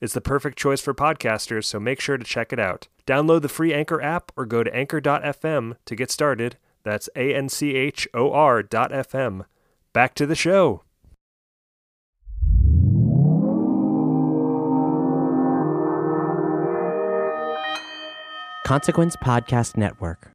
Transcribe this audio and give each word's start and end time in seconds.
It's 0.00 0.12
the 0.14 0.20
perfect 0.20 0.58
choice 0.58 0.80
for 0.80 0.92
podcasters, 0.92 1.64
so 1.64 1.78
make 1.80 2.00
sure 2.00 2.16
to 2.16 2.24
check 2.24 2.52
it 2.52 2.58
out. 2.58 2.88
Download 3.06 3.42
the 3.42 3.48
free 3.48 3.72
Anchor 3.72 4.02
app 4.02 4.32
or 4.36 4.44
go 4.44 4.62
to 4.62 4.74
anchor.fm 4.74 5.76
to 5.84 5.96
get 5.96 6.10
started. 6.10 6.56
That's 6.82 7.08
A 7.16 7.34
N 7.34 7.48
C 7.48 7.74
H 7.74 8.06
O 8.12 8.32
R 8.32 8.62
dot 8.62 8.90
FM. 8.90 9.46
Back 9.92 10.14
to 10.16 10.26
the 10.26 10.34
show. 10.34 10.82
Consequence 18.66 19.14
Podcast 19.16 19.76
Network. 19.76 20.32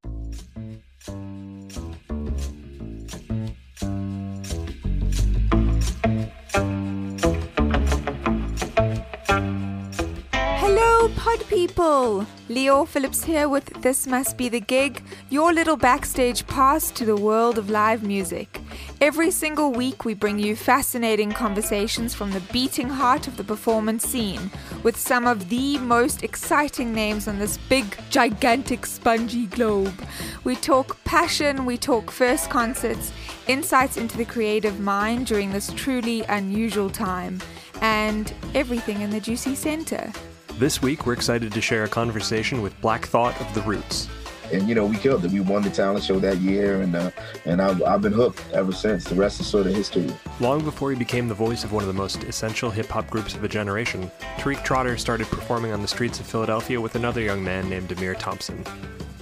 People! 11.50 12.28
Lior 12.48 12.88
Phillips 12.88 13.24
here 13.24 13.50
with 13.50 13.82
This 13.82 14.06
Must 14.06 14.38
Be 14.38 14.50
the 14.50 14.60
Gig, 14.60 15.02
your 15.32 15.52
little 15.52 15.78
backstage 15.78 16.46
pass 16.46 16.92
to 16.92 17.06
the 17.06 17.16
world 17.16 17.58
of 17.58 17.72
live 17.72 18.04
music. 18.04 18.62
Every 19.02 19.32
single 19.32 19.72
week, 19.72 20.06
we 20.06 20.14
bring 20.14 20.38
you 20.38 20.56
fascinating 20.56 21.32
conversations 21.32 22.14
from 22.14 22.30
the 22.30 22.44
beating 22.54 22.88
heart 22.88 23.28
of 23.28 23.36
the 23.36 23.44
performance 23.44 24.06
scene 24.06 24.52
with 24.84 24.96
some 24.96 25.26
of 25.26 25.50
the 25.50 25.80
most 25.80 26.22
exciting 26.22 26.94
names 26.94 27.28
on 27.28 27.40
this 27.40 27.58
big, 27.58 27.98
gigantic, 28.12 28.86
spongy 28.86 29.48
globe. 29.48 30.06
We 30.44 30.56
talk 30.56 31.04
passion, 31.04 31.66
we 31.66 31.80
talk 31.80 32.12
first 32.12 32.52
concerts, 32.52 33.12
insights 33.48 33.98
into 33.98 34.18
the 34.18 34.26
creative 34.26 34.80
mind 34.80 35.26
during 35.26 35.52
this 35.52 35.74
truly 35.74 36.22
unusual 36.26 36.92
time, 36.92 37.42
and 37.82 38.32
everything 38.54 39.02
in 39.02 39.10
the 39.10 39.20
juicy 39.20 39.56
center. 39.56 40.14
This 40.60 40.82
week, 40.82 41.06
we're 41.06 41.14
excited 41.14 41.54
to 41.54 41.62
share 41.62 41.86
a 41.86 41.88
conversation 41.88 42.62
with 42.62 42.80
Black 42.82 43.06
Thought 43.06 43.40
of 43.40 43.54
The 43.54 43.62
Roots. 43.62 44.10
and 44.52 44.68
you 44.68 44.76
know 44.76 44.86
we 44.86 44.98
killed 44.98 45.24
it. 45.24 45.32
We 45.32 45.40
won 45.40 45.62
the 45.62 45.70
talent 45.70 46.04
show 46.04 46.20
that 46.20 46.40
year, 46.40 46.82
and 46.82 46.94
uh, 46.98 47.12
and 47.46 47.62
I've, 47.62 47.82
I've 47.82 48.02
been 48.02 48.12
hooked 48.12 48.44
ever 48.52 48.74
since. 48.74 49.06
The 49.06 49.16
rest 49.16 49.40
is 49.40 49.48
sort 49.48 49.68
of 49.68 49.74
history. 49.74 50.12
Long 50.42 50.62
before 50.62 50.92
he 50.92 50.98
became 50.98 51.30
the 51.30 51.34
voice 51.34 51.64
of 51.64 51.72
one 51.72 51.82
of 51.82 51.88
the 51.88 51.94
most 51.94 52.26
essential 52.26 52.70
hip 52.70 52.88
hop 52.88 53.10
groups 53.10 53.36
of 53.36 53.44
a 53.46 53.48
generation, 53.48 54.12
Tariq 54.36 54.62
Trotter 54.66 54.98
started 54.98 55.28
performing 55.28 55.72
on 55.72 55.82
the 55.82 55.88
streets 55.88 56.20
of 56.20 56.26
Philadelphia 56.26 56.82
with 56.82 56.96
another 56.96 57.22
young 57.22 57.42
man 57.42 57.70
named 57.70 57.90
Amir 57.94 58.16
Thompson. 58.16 58.62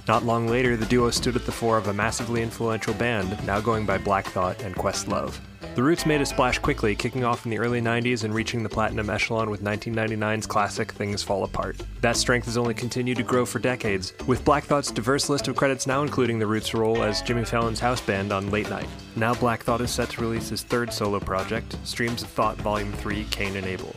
Not 0.08 0.24
long 0.24 0.48
later, 0.48 0.74
the 0.74 0.86
duo 0.86 1.10
stood 1.10 1.36
at 1.36 1.44
the 1.44 1.52
fore 1.52 1.76
of 1.76 1.88
a 1.88 1.92
massively 1.92 2.42
influential 2.42 2.94
band, 2.94 3.46
now 3.46 3.60
going 3.60 3.84
by 3.84 3.98
Black 3.98 4.24
Thought 4.24 4.62
and 4.62 4.74
Questlove. 4.74 5.38
The 5.74 5.82
Roots 5.82 6.06
made 6.06 6.22
a 6.22 6.26
splash 6.26 6.58
quickly, 6.58 6.96
kicking 6.96 7.24
off 7.24 7.44
in 7.44 7.50
the 7.50 7.58
early 7.58 7.82
90s 7.82 8.24
and 8.24 8.34
reaching 8.34 8.62
the 8.62 8.70
platinum 8.70 9.10
echelon 9.10 9.50
with 9.50 9.62
1999's 9.62 10.46
classic 10.46 10.92
Things 10.92 11.22
Fall 11.22 11.44
Apart. 11.44 11.76
That 12.00 12.16
strength 12.16 12.46
has 12.46 12.56
only 12.56 12.72
continued 12.72 13.18
to 13.18 13.22
grow 13.22 13.44
for 13.44 13.58
decades, 13.58 14.14
with 14.26 14.44
Black 14.46 14.64
Thought's 14.64 14.90
diverse 14.90 15.28
list 15.28 15.46
of 15.46 15.56
credits 15.56 15.86
now 15.86 16.02
including 16.02 16.38
the 16.38 16.46
Roots' 16.46 16.72
role 16.72 17.02
as 17.02 17.20
Jimmy 17.20 17.44
Fallon's 17.44 17.78
house 17.78 18.00
band 18.00 18.32
on 18.32 18.50
Late 18.50 18.70
Night. 18.70 18.88
Now 19.14 19.34
Black 19.34 19.62
Thought 19.62 19.82
is 19.82 19.90
set 19.90 20.08
to 20.10 20.22
release 20.22 20.48
his 20.48 20.62
third 20.62 20.90
solo 20.90 21.20
project, 21.20 21.76
Streams 21.84 22.22
of 22.22 22.30
Thought 22.30 22.56
Volume 22.56 22.92
3 22.94 23.24
Cain 23.30 23.56
and 23.56 23.66
Abel. 23.66 23.94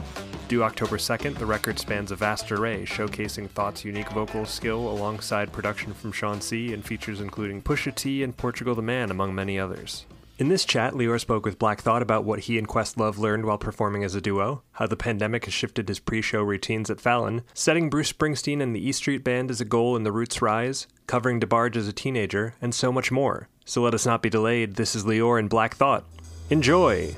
Due 0.51 0.63
October 0.63 0.97
2nd, 0.97 1.38
the 1.38 1.45
record 1.45 1.79
spans 1.79 2.12
a 2.12 2.16
vast 2.17 2.51
array, 2.51 2.84
showcasing 2.84 3.50
Thought's 3.50 3.85
unique 3.85 4.09
vocal 4.09 4.45
skill 4.45 4.89
alongside 4.89 5.53
production 5.53 5.94
from 5.94 6.12
Sean 6.12 6.41
C. 6.41 6.73
and 6.73 6.84
features 6.84 7.22
including 7.22 7.62
Pusha 7.62 7.95
T 7.95 8.22
and 8.22 8.35
Portugal 8.35 8.75
the 8.75 8.81
Man, 8.81 9.09
among 9.09 9.34
many 9.34 9.57
others. 9.57 10.06
In 10.39 10.50
this 10.50 10.66
chat, 10.66 10.91
Lior 10.91 11.22
spoke 11.22 11.45
with 11.45 11.57
Black 11.57 11.79
Thought 11.79 12.01
about 12.01 12.25
what 12.25 12.39
he 12.39 12.57
and 12.57 12.67
Questlove 12.67 13.17
learned 13.17 13.45
while 13.45 13.57
performing 13.57 14.03
as 14.03 14.13
a 14.13 14.19
duo, 14.19 14.62
how 14.73 14.88
the 14.88 14.97
pandemic 14.97 15.45
has 15.45 15.53
shifted 15.53 15.88
his 15.88 16.01
pre 16.01 16.22
show 16.22 16.44
routines 16.44 16.89
at 16.89 17.00
Fallon, 17.00 17.44
setting 17.53 17.89
Bruce 17.89 18.12
Springsteen 18.12 18.62
and 18.62 18.75
the 18.75 18.85
E 18.85 18.91
Street 18.91 19.23
Band 19.23 19.51
as 19.51 19.62
a 19.62 19.66
goal 19.66 19.95
in 19.95 20.03
The 20.03 20.12
Roots' 20.12 20.41
rise, 20.41 20.85
covering 21.07 21.39
DeBarge 21.39 21.78
as 21.78 21.88
a 21.88 21.94
teenager, 21.94 22.56
and 22.62 22.75
so 22.75 22.91
much 22.91 23.09
more. 23.09 23.47
So 23.63 23.81
let 23.83 23.94
us 23.94 24.06
not 24.06 24.22
be 24.22 24.29
delayed. 24.29 24.75
This 24.75 24.97
is 24.97 25.06
Lior 25.06 25.39
and 25.39 25.50
Black 25.50 25.75
Thought. 25.75 26.03
Enjoy! 26.50 27.16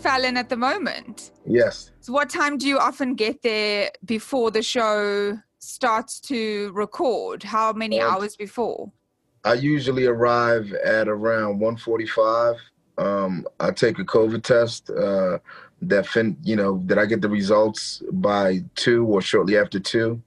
Fallon 0.00 0.36
at 0.36 0.48
the 0.48 0.56
moment? 0.56 1.30
Yes, 1.46 1.90
So, 2.00 2.12
what 2.12 2.30
time 2.30 2.56
do 2.58 2.66
you 2.66 2.78
often 2.78 3.14
get 3.14 3.42
there 3.42 3.90
before 4.04 4.50
the 4.50 4.62
show 4.62 5.38
starts 5.58 6.20
to 6.20 6.70
record? 6.72 7.42
How 7.42 7.72
many 7.72 8.00
Um, 8.00 8.10
hours 8.14 8.36
before? 8.36 8.90
I 9.44 9.54
usually 9.54 10.06
arrive 10.06 10.72
at 10.72 11.08
around 11.08 11.60
1:45. 11.60 12.56
Um, 12.98 13.46
I 13.58 13.70
take 13.70 13.98
a 13.98 14.04
COVID 14.04 14.42
test 14.42 14.90
uh, 14.90 15.38
that 15.82 16.06
fin- 16.06 16.36
you 16.42 16.56
know 16.56 16.82
that 16.86 16.98
I 16.98 17.06
get 17.06 17.20
the 17.22 17.28
results 17.28 18.02
by 18.12 18.62
two 18.74 19.06
or 19.06 19.22
shortly 19.22 19.56
after 19.56 19.80
two, 19.80 20.20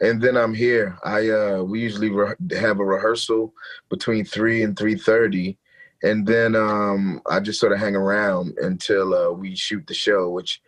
and 0.00 0.20
then 0.22 0.36
I'm 0.36 0.54
here. 0.54 0.96
I 1.04 1.28
uh, 1.30 1.62
we 1.62 1.80
usually 1.80 2.10
re- 2.10 2.34
have 2.66 2.80
a 2.80 2.84
rehearsal 2.84 3.52
between 3.90 4.24
three 4.24 4.62
and 4.64 4.76
three 4.76 4.96
thirty, 4.96 5.56
and 6.02 6.26
then 6.26 6.54
um, 6.56 7.20
I 7.30 7.40
just 7.40 7.60
sort 7.60 7.72
of 7.72 7.78
hang 7.78 7.94
around 7.96 8.58
until 8.58 9.14
uh, 9.14 9.30
we 9.30 9.54
shoot 9.54 9.86
the 9.86 9.94
show, 9.94 10.30
which 10.30 10.60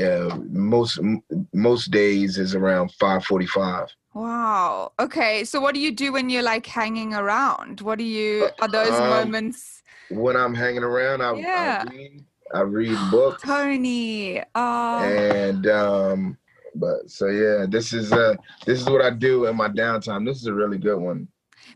uh, 0.00 0.38
most 0.50 0.98
m- 0.98 1.22
most 1.52 1.90
days 1.90 2.38
is 2.38 2.54
around 2.54 2.92
5:45. 3.00 3.88
Wow. 4.14 4.92
Okay. 4.98 5.44
So, 5.44 5.60
what 5.60 5.74
do 5.74 5.80
you 5.80 5.92
do 5.92 6.12
when 6.12 6.30
you're 6.30 6.42
like 6.42 6.66
hanging 6.66 7.14
around? 7.14 7.80
What 7.80 7.98
do 7.98 8.04
you, 8.04 8.48
are 8.60 8.68
those 8.68 8.90
Um, 8.90 9.10
moments? 9.10 9.82
when 10.10 10.36
I'm 10.36 10.54
hanging 10.54 10.82
around, 10.82 11.22
I, 11.22 11.32
Yeah. 11.34 11.84
I 11.86 11.90
read, 11.92 12.24
I 12.54 12.60
read 12.60 13.10
books, 13.10 13.42
Tony. 13.42 14.42
Oh, 14.54 14.98
and 14.98 15.66
um, 15.66 16.38
but 16.74 17.10
so 17.10 17.26
yeah, 17.26 17.66
this 17.68 17.92
is 17.92 18.12
uh, 18.12 18.34
this 18.66 18.80
is 18.80 18.88
what 18.88 19.02
I 19.02 19.10
do 19.10 19.46
in 19.46 19.56
my 19.56 19.68
downtime. 19.68 20.24
This 20.26 20.38
is 20.38 20.46
a 20.46 20.54
really 20.54 20.78
good 20.78 20.98
one. 20.98 21.28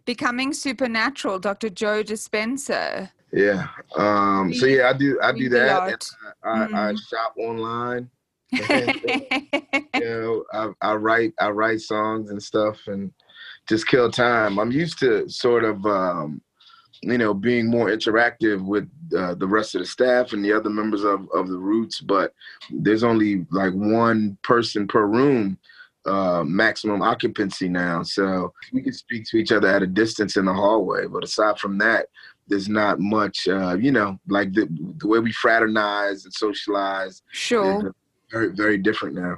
Becoming 0.04 0.52
Supernatural, 0.52 1.38
Dr. 1.38 1.70
Joe 1.70 2.02
Dispenza. 2.02 3.10
Yeah. 3.32 3.68
Um. 3.96 4.52
So 4.52 4.66
yeah, 4.66 4.90
I 4.90 4.92
do 4.92 5.18
I 5.22 5.32
do 5.32 5.48
that. 5.50 6.04
I, 6.44 6.48
I, 6.48 6.88
I 6.88 6.92
Mm. 6.92 7.00
shop 7.08 7.34
online. 7.38 8.10
you 9.94 10.00
know, 10.00 10.44
I, 10.52 10.68
I 10.80 10.94
write 10.94 11.32
I 11.40 11.50
write 11.50 11.80
songs 11.80 12.30
and 12.30 12.42
stuff 12.42 12.86
and 12.86 13.12
just 13.68 13.86
kill 13.86 14.10
time. 14.10 14.58
I'm 14.58 14.72
used 14.72 14.98
to 14.98 15.28
sort 15.28 15.64
of 15.64 15.84
um, 15.86 16.42
you 17.02 17.18
know, 17.18 17.34
being 17.34 17.68
more 17.68 17.88
interactive 17.88 18.64
with 18.64 18.88
uh, 19.16 19.34
the 19.34 19.46
rest 19.46 19.74
of 19.74 19.80
the 19.80 19.86
staff 19.86 20.32
and 20.32 20.44
the 20.44 20.52
other 20.52 20.70
members 20.70 21.02
of, 21.02 21.28
of 21.34 21.48
the 21.48 21.58
Roots, 21.58 22.00
but 22.00 22.32
there's 22.70 23.02
only 23.02 23.44
like 23.50 23.72
one 23.72 24.38
person 24.42 24.86
per 24.86 25.06
room 25.06 25.58
uh, 26.06 26.42
maximum 26.46 27.02
occupancy 27.02 27.68
now. 27.68 28.02
So 28.02 28.52
we 28.72 28.82
can 28.82 28.92
speak 28.92 29.24
to 29.30 29.36
each 29.36 29.52
other 29.52 29.68
at 29.68 29.82
a 29.82 29.86
distance 29.86 30.36
in 30.36 30.44
the 30.44 30.52
hallway. 30.54 31.06
But 31.06 31.24
aside 31.24 31.58
from 31.58 31.78
that, 31.78 32.06
there's 32.48 32.68
not 32.68 33.00
much, 33.00 33.46
uh, 33.48 33.76
you 33.78 33.92
know, 33.92 34.18
like 34.28 34.52
the, 34.52 34.66
the 34.98 35.06
way 35.08 35.20
we 35.20 35.32
fraternize 35.32 36.24
and 36.24 36.34
socialize. 36.34 37.22
Sure. 37.30 37.94
Very, 38.30 38.48
very 38.52 38.78
different 38.78 39.14
now. 39.14 39.36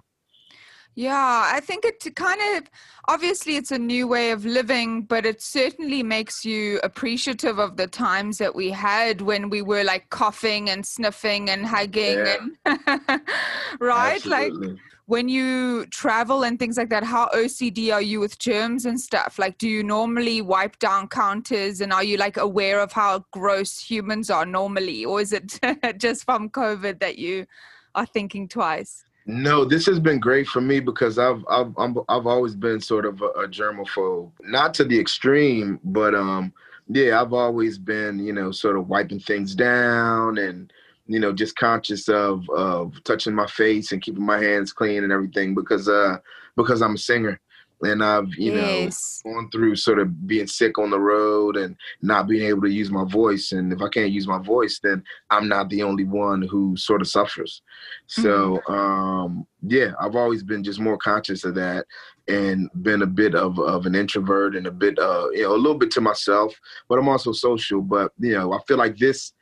Yeah, 0.97 1.51
I 1.53 1.59
think 1.59 1.85
it 1.85 2.15
kind 2.15 2.41
of 2.57 2.71
obviously 3.09 3.57
it's 3.57 3.73
a 3.73 3.79
new 3.79 4.07
way 4.07 4.31
of 4.31 4.45
living, 4.45 5.03
but 5.03 5.27
it 5.27 5.43
certainly 5.43 6.05
makes 6.05 6.45
you 6.45 6.79
appreciative 6.85 7.59
of 7.59 7.77
the 7.77 7.89
times 7.89 8.39
that 8.39 8.55
we 8.55 8.71
had 8.71 9.21
when 9.21 9.51
we 9.51 9.61
were 9.61 9.83
like 9.83 10.09
coughing 10.11 10.71
and 10.71 10.87
sniffing 10.87 11.51
and 11.51 11.67
hugging 11.67 12.19
Yeah. 12.19 12.37
and 12.65 13.21
right? 13.81 14.25
Like 14.25 14.53
Absolutely. 14.53 14.81
When 15.07 15.29
you 15.29 15.85
travel 15.87 16.45
and 16.45 16.59
things 16.59 16.79
like 16.79 16.89
that, 16.89 17.05
how 17.05 17.29
OCD 17.35 17.93
are 17.93 18.01
you 18.01 18.21
with 18.21 18.39
germs 18.39 18.87
and 18.87 18.99
stuff? 18.99 19.39
Like, 19.39 19.59
do 19.59 19.69
you 19.69 19.83
normally 19.83 20.41
wipe 20.41 20.79
down 20.79 21.09
counters 21.09 21.81
and 21.81 21.93
are 21.93 22.05
you 22.05 22.17
like 22.17 22.39
aware 22.39 22.81
of 22.81 22.93
how 22.93 23.25
gross 23.31 23.79
humans 23.79 24.31
are 24.31 24.47
normally? 24.47 25.05
Or 25.05 25.21
is 25.21 25.33
it 25.33 25.61
just 25.99 26.25
from 26.25 26.49
COVID 26.49 27.01
that 27.01 27.19
you 27.19 27.47
are 27.95 28.07
thinking 28.07 28.49
twice? 28.49 29.05
No, 29.27 29.65
this 29.65 29.87
has 29.87 30.01
been 30.01 30.21
great 30.21 30.47
for 30.47 30.61
me 30.61 30.81
because 30.81 31.19
I've 31.19 31.45
I've 31.49 31.73
I'm, 31.79 31.97
I've 32.11 32.27
always 32.27 32.55
been 32.55 32.81
sort 32.81 33.07
of 33.07 33.23
a, 33.23 33.27
a 33.27 33.49
germaphobe, 33.49 34.31
not 34.43 34.75
to 34.75 34.85
the 34.85 34.99
extreme, 35.01 35.81
but 35.83 36.15
um, 36.15 36.53
yeah, 36.89 37.21
I've 37.21 37.33
always 37.33 37.79
been 37.79 38.19
you 38.19 38.35
know 38.35 38.51
sort 38.51 38.77
of 38.77 38.89
wiping 38.89 39.21
things 39.21 39.55
down 39.55 40.37
and 40.37 40.71
you 41.07 41.21
know 41.21 41.33
just 41.33 41.57
conscious 41.57 42.09
of 42.09 42.49
of 42.51 43.03
touching 43.05 43.35
my 43.35 43.47
face 43.47 43.93
and 43.93 44.03
keeping 44.03 44.25
my 44.25 44.39
hands 44.39 44.73
clean 44.73 45.05
and 45.05 45.13
everything 45.13 45.55
because 45.55 45.89
uh 45.89 46.17
because 46.57 46.83
I'm 46.83 46.95
a 46.95 46.99
singer 46.99 47.41
and 47.83 48.03
I've 48.03 48.33
you 48.37 48.55
yes. 48.55 49.21
know 49.25 49.33
gone 49.33 49.51
through 49.51 49.77
sort 49.77 49.99
of 49.99 50.27
being 50.27 50.47
sick 50.47 50.79
on 50.79 50.91
the 50.91 50.99
road 50.99 51.57
and 51.57 51.77
not 52.03 52.29
being 52.29 52.47
able 52.49 52.63
to 52.63 52.71
use 52.71 52.91
my 52.91 53.05
voice 53.05 53.53
and 53.53 53.73
if 53.73 53.83
I 53.83 53.89
can't 53.89 54.13
use 54.13 54.27
my 54.27 54.39
voice 54.39 54.81
then 54.83 55.03
I'm 55.31 55.49
not 55.49 55.69
the 55.69 55.83
only 55.83 56.05
one 56.05 56.43
who 56.43 56.77
sort 56.77 57.03
of 57.03 57.09
suffers. 57.09 57.63
So 58.07 58.61
um 58.69 59.47
yeah, 59.67 59.93
I've 60.01 60.17
always 60.17 60.43
been 60.43 60.63
just 60.63 60.81
more 60.81 60.99
conscious 60.99 61.45
of 61.45 61.55
that 61.57 61.87
and 62.29 62.71
been 62.83 63.03
a 63.03 63.07
bit 63.07 63.35
of 63.35 63.59
of 63.59 63.87
an 63.87 63.95
introvert 63.95 64.57
and 64.57 64.67
a 64.67 64.73
bit 64.73 64.99
uh 64.99 65.29
you 65.33 65.43
know 65.43 65.55
a 65.55 65.57
little 65.57 65.79
bit 65.79 65.91
to 65.93 66.01
myself, 66.01 66.55
but 66.89 66.99
I'm 66.99 67.09
also 67.09 67.33
social, 67.33 67.83
but 67.83 68.13
you 68.19 68.33
know, 68.33 68.53
I 68.53 68.59
feel 68.67 68.79
like 68.79 68.97
this 68.97 69.33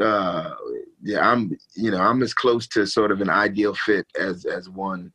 uh 0.00 0.54
yeah, 1.02 1.28
I'm 1.28 1.56
you 1.74 1.90
know, 1.90 2.00
I'm 2.00 2.22
as 2.22 2.34
close 2.34 2.66
to 2.68 2.86
sort 2.86 3.10
of 3.10 3.20
an 3.20 3.30
ideal 3.30 3.74
fit 3.74 4.06
as 4.18 4.44
as 4.44 4.68
one 4.68 5.12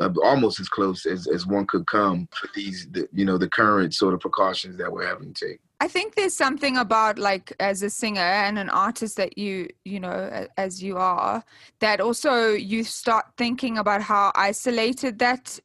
uh, 0.00 0.08
almost 0.22 0.58
as 0.58 0.68
close 0.68 1.04
as, 1.04 1.26
as 1.26 1.46
one 1.46 1.66
could 1.66 1.86
come 1.86 2.28
for 2.32 2.48
these 2.54 2.88
the, 2.92 3.08
you 3.12 3.24
know 3.24 3.36
the 3.36 3.48
current 3.48 3.94
sort 3.94 4.14
of 4.14 4.20
precautions 4.20 4.78
that 4.78 4.90
we're 4.90 5.06
having 5.06 5.34
to 5.34 5.48
take 5.48 5.60
I 5.80 5.88
think 5.88 6.14
there's 6.14 6.34
something 6.34 6.76
about 6.76 7.18
like 7.18 7.52
as 7.58 7.82
a 7.82 7.90
singer 7.90 8.20
and 8.20 8.58
an 8.58 8.70
artist 8.70 9.16
that 9.16 9.36
you 9.36 9.68
you 9.84 10.00
know 10.00 10.46
as 10.56 10.82
you 10.82 10.96
are 10.96 11.44
that 11.80 12.00
also 12.00 12.52
you 12.52 12.84
start 12.84 13.26
thinking 13.36 13.78
about 13.78 14.00
how 14.00 14.32
isolated 14.34 15.18
that 15.18 15.58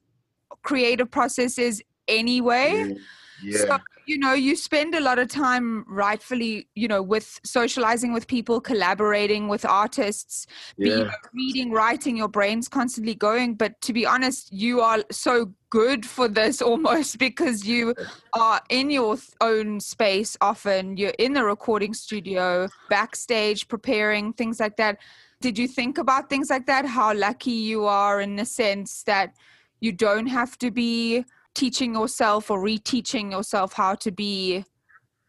creative 0.64 1.10
process 1.10 1.58
is 1.58 1.84
anyway. 2.08 2.96
Yeah 3.44 3.58
So, 3.58 3.78
you 4.06 4.18
know, 4.18 4.34
you 4.34 4.56
spend 4.56 4.96
a 4.96 5.02
lot 5.02 5.20
of 5.20 5.28
time 5.28 5.86
rightfully, 5.88 6.68
you 6.76 6.88
know, 6.88 7.02
with 7.02 7.40
socializing 7.44 8.14
with 8.14 8.28
people, 8.28 8.62
collaborating 8.62 9.48
with 9.48 9.66
artists, 9.66 10.48
yeah 10.78 11.10
reading, 11.34 11.72
writing, 11.72 12.18
your 12.18 12.28
brain's 12.28 12.68
constantly 12.68 13.14
going. 13.14 13.56
But 13.56 13.80
to 13.82 13.94
be 13.94 14.06
honest, 14.06 14.52
you 14.52 14.82
are 14.82 15.04
so 15.12 15.54
good 15.70 16.06
for 16.06 16.28
this 16.28 16.62
almost 16.70 17.20
because 17.20 17.66
you 17.66 17.94
are 18.34 18.62
in 18.70 18.90
your 18.90 19.18
own 19.42 19.80
space 19.80 20.38
often. 20.42 20.98
You're 20.98 21.20
in 21.20 21.34
the 21.34 21.44
recording 21.44 21.94
studio, 21.94 22.68
backstage, 22.90 23.68
preparing, 23.68 24.34
things 24.34 24.60
like 24.60 24.78
that. 24.78 25.00
Did 25.42 25.58
you 25.58 25.68
think 25.68 25.98
about 25.98 26.30
things 26.30 26.50
like 26.50 26.66
that? 26.66 26.86
How 26.86 27.14
lucky 27.14 27.52
you 27.52 27.86
are 27.86 28.20
in 28.22 28.38
the 28.38 28.46
sense 28.46 29.04
that 29.04 29.36
you 29.80 29.92
don't 29.92 30.28
have 30.28 30.58
to 30.58 30.72
be 30.72 31.24
teaching 31.58 31.96
yourself 31.96 32.52
or 32.52 32.60
reteaching 32.60 33.32
yourself 33.32 33.74
how 33.74 33.96
to 33.96 34.12
be 34.12 34.64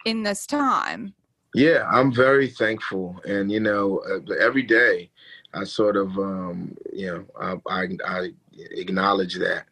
in 0.05 0.23
this 0.23 0.47
time. 0.47 1.15
Yeah, 1.55 1.89
I'm 1.91 2.13
very 2.15 2.49
thankful, 2.49 3.19
and 3.27 3.51
you 3.51 3.61
know, 3.61 4.03
uh, 4.11 4.35
every 4.35 4.63
day 4.63 5.11
I 5.55 5.65
sort 5.65 5.97
of, 5.97 6.09
um, 6.19 6.77
you 6.93 7.07
know, 7.07 7.25
I, 7.67 7.83
I, 7.83 7.89
I 8.07 8.29
acknowledge 8.73 9.37
that, 9.37 9.65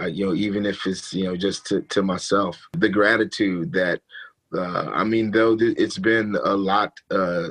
uh, 0.00 0.06
you 0.06 0.26
know, 0.26 0.34
even 0.34 0.64
if 0.64 0.86
it's 0.86 1.12
you 1.12 1.24
know 1.24 1.36
just 1.36 1.66
to, 1.66 1.82
to 1.82 2.02
myself, 2.02 2.58
the 2.72 2.88
gratitude 2.88 3.70
that, 3.74 4.00
uh, 4.56 4.90
I 4.94 5.04
mean, 5.04 5.30
though 5.30 5.54
th- 5.54 5.76
it's 5.76 5.98
been 5.98 6.34
a 6.42 6.54
lot 6.56 6.98
uh, 7.10 7.48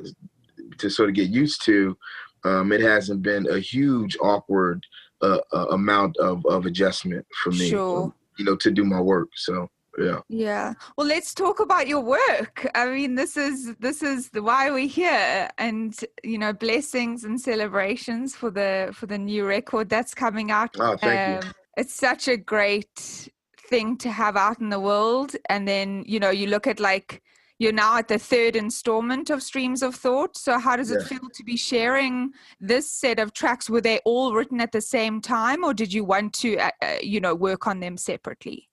to 0.79 0.89
sort 0.89 1.09
of 1.09 1.15
get 1.15 1.29
used 1.29 1.63
to, 1.65 1.95
um, 2.43 2.71
it 2.71 2.81
hasn't 2.81 3.21
been 3.21 3.47
a 3.47 3.59
huge 3.59 4.17
awkward 4.19 4.83
uh, 5.21 5.39
uh, 5.53 5.67
amount 5.69 6.17
of 6.17 6.43
of 6.47 6.65
adjustment 6.65 7.25
for 7.43 7.51
me, 7.51 7.69
Sure. 7.69 8.11
You 8.37 8.45
know, 8.45 8.55
to 8.57 8.71
do 8.71 8.83
my 8.83 9.01
work. 9.01 9.29
So 9.35 9.69
yeah. 9.97 10.19
Yeah. 10.29 10.73
Well, 10.95 11.07
let's 11.07 11.33
talk 11.33 11.59
about 11.59 11.87
your 11.87 12.01
work. 12.01 12.69
I 12.75 12.87
mean, 12.87 13.15
this 13.15 13.35
is 13.35 13.75
this 13.79 14.03
is 14.03 14.29
the 14.29 14.43
why 14.43 14.69
we're 14.69 14.87
here, 14.87 15.49
and 15.57 15.97
you 16.23 16.37
know, 16.37 16.53
blessings 16.53 17.23
and 17.23 17.39
celebrations 17.41 18.35
for 18.35 18.51
the 18.51 18.91
for 18.93 19.07
the 19.07 19.17
new 19.17 19.45
record 19.45 19.89
that's 19.89 20.13
coming 20.13 20.51
out. 20.51 20.75
Oh, 20.79 20.97
thank 20.97 21.43
you. 21.43 21.49
Um, 21.49 21.53
It's 21.77 21.93
such 21.93 22.27
a 22.27 22.37
great 22.37 23.29
thing 23.69 23.97
to 23.97 24.11
have 24.11 24.35
out 24.37 24.59
in 24.59 24.69
the 24.69 24.79
world, 24.79 25.35
and 25.49 25.67
then 25.67 26.03
you 26.05 26.19
know, 26.19 26.29
you 26.29 26.47
look 26.47 26.67
at 26.67 26.79
like 26.79 27.23
you're 27.59 27.71
now 27.71 27.97
at 27.97 28.07
the 28.07 28.19
third 28.19 28.55
installment 28.55 29.29
of 29.29 29.41
Streams 29.41 29.81
of 29.81 29.95
Thought. 29.95 30.37
So, 30.37 30.59
how 30.59 30.75
does 30.75 30.91
it 30.91 31.01
Yeah. 31.01 31.07
feel 31.07 31.29
to 31.29 31.43
be 31.43 31.57
sharing 31.57 32.33
this 32.59 32.91
set 32.91 33.19
of 33.19 33.33
tracks? 33.33 33.69
Were 33.69 33.81
they 33.81 33.99
all 34.05 34.33
written 34.33 34.61
at 34.61 34.71
the 34.71 34.81
same 34.81 35.21
time, 35.21 35.63
or 35.63 35.73
did 35.73 35.91
you 35.93 36.03
want 36.03 36.33
to, 36.35 36.57
uh, 36.57 36.71
uh, 36.81 36.97
you 37.01 37.19
know, 37.19 37.33
work 37.33 37.67
on 37.67 37.79
them 37.79 37.97
separately? 37.97 38.69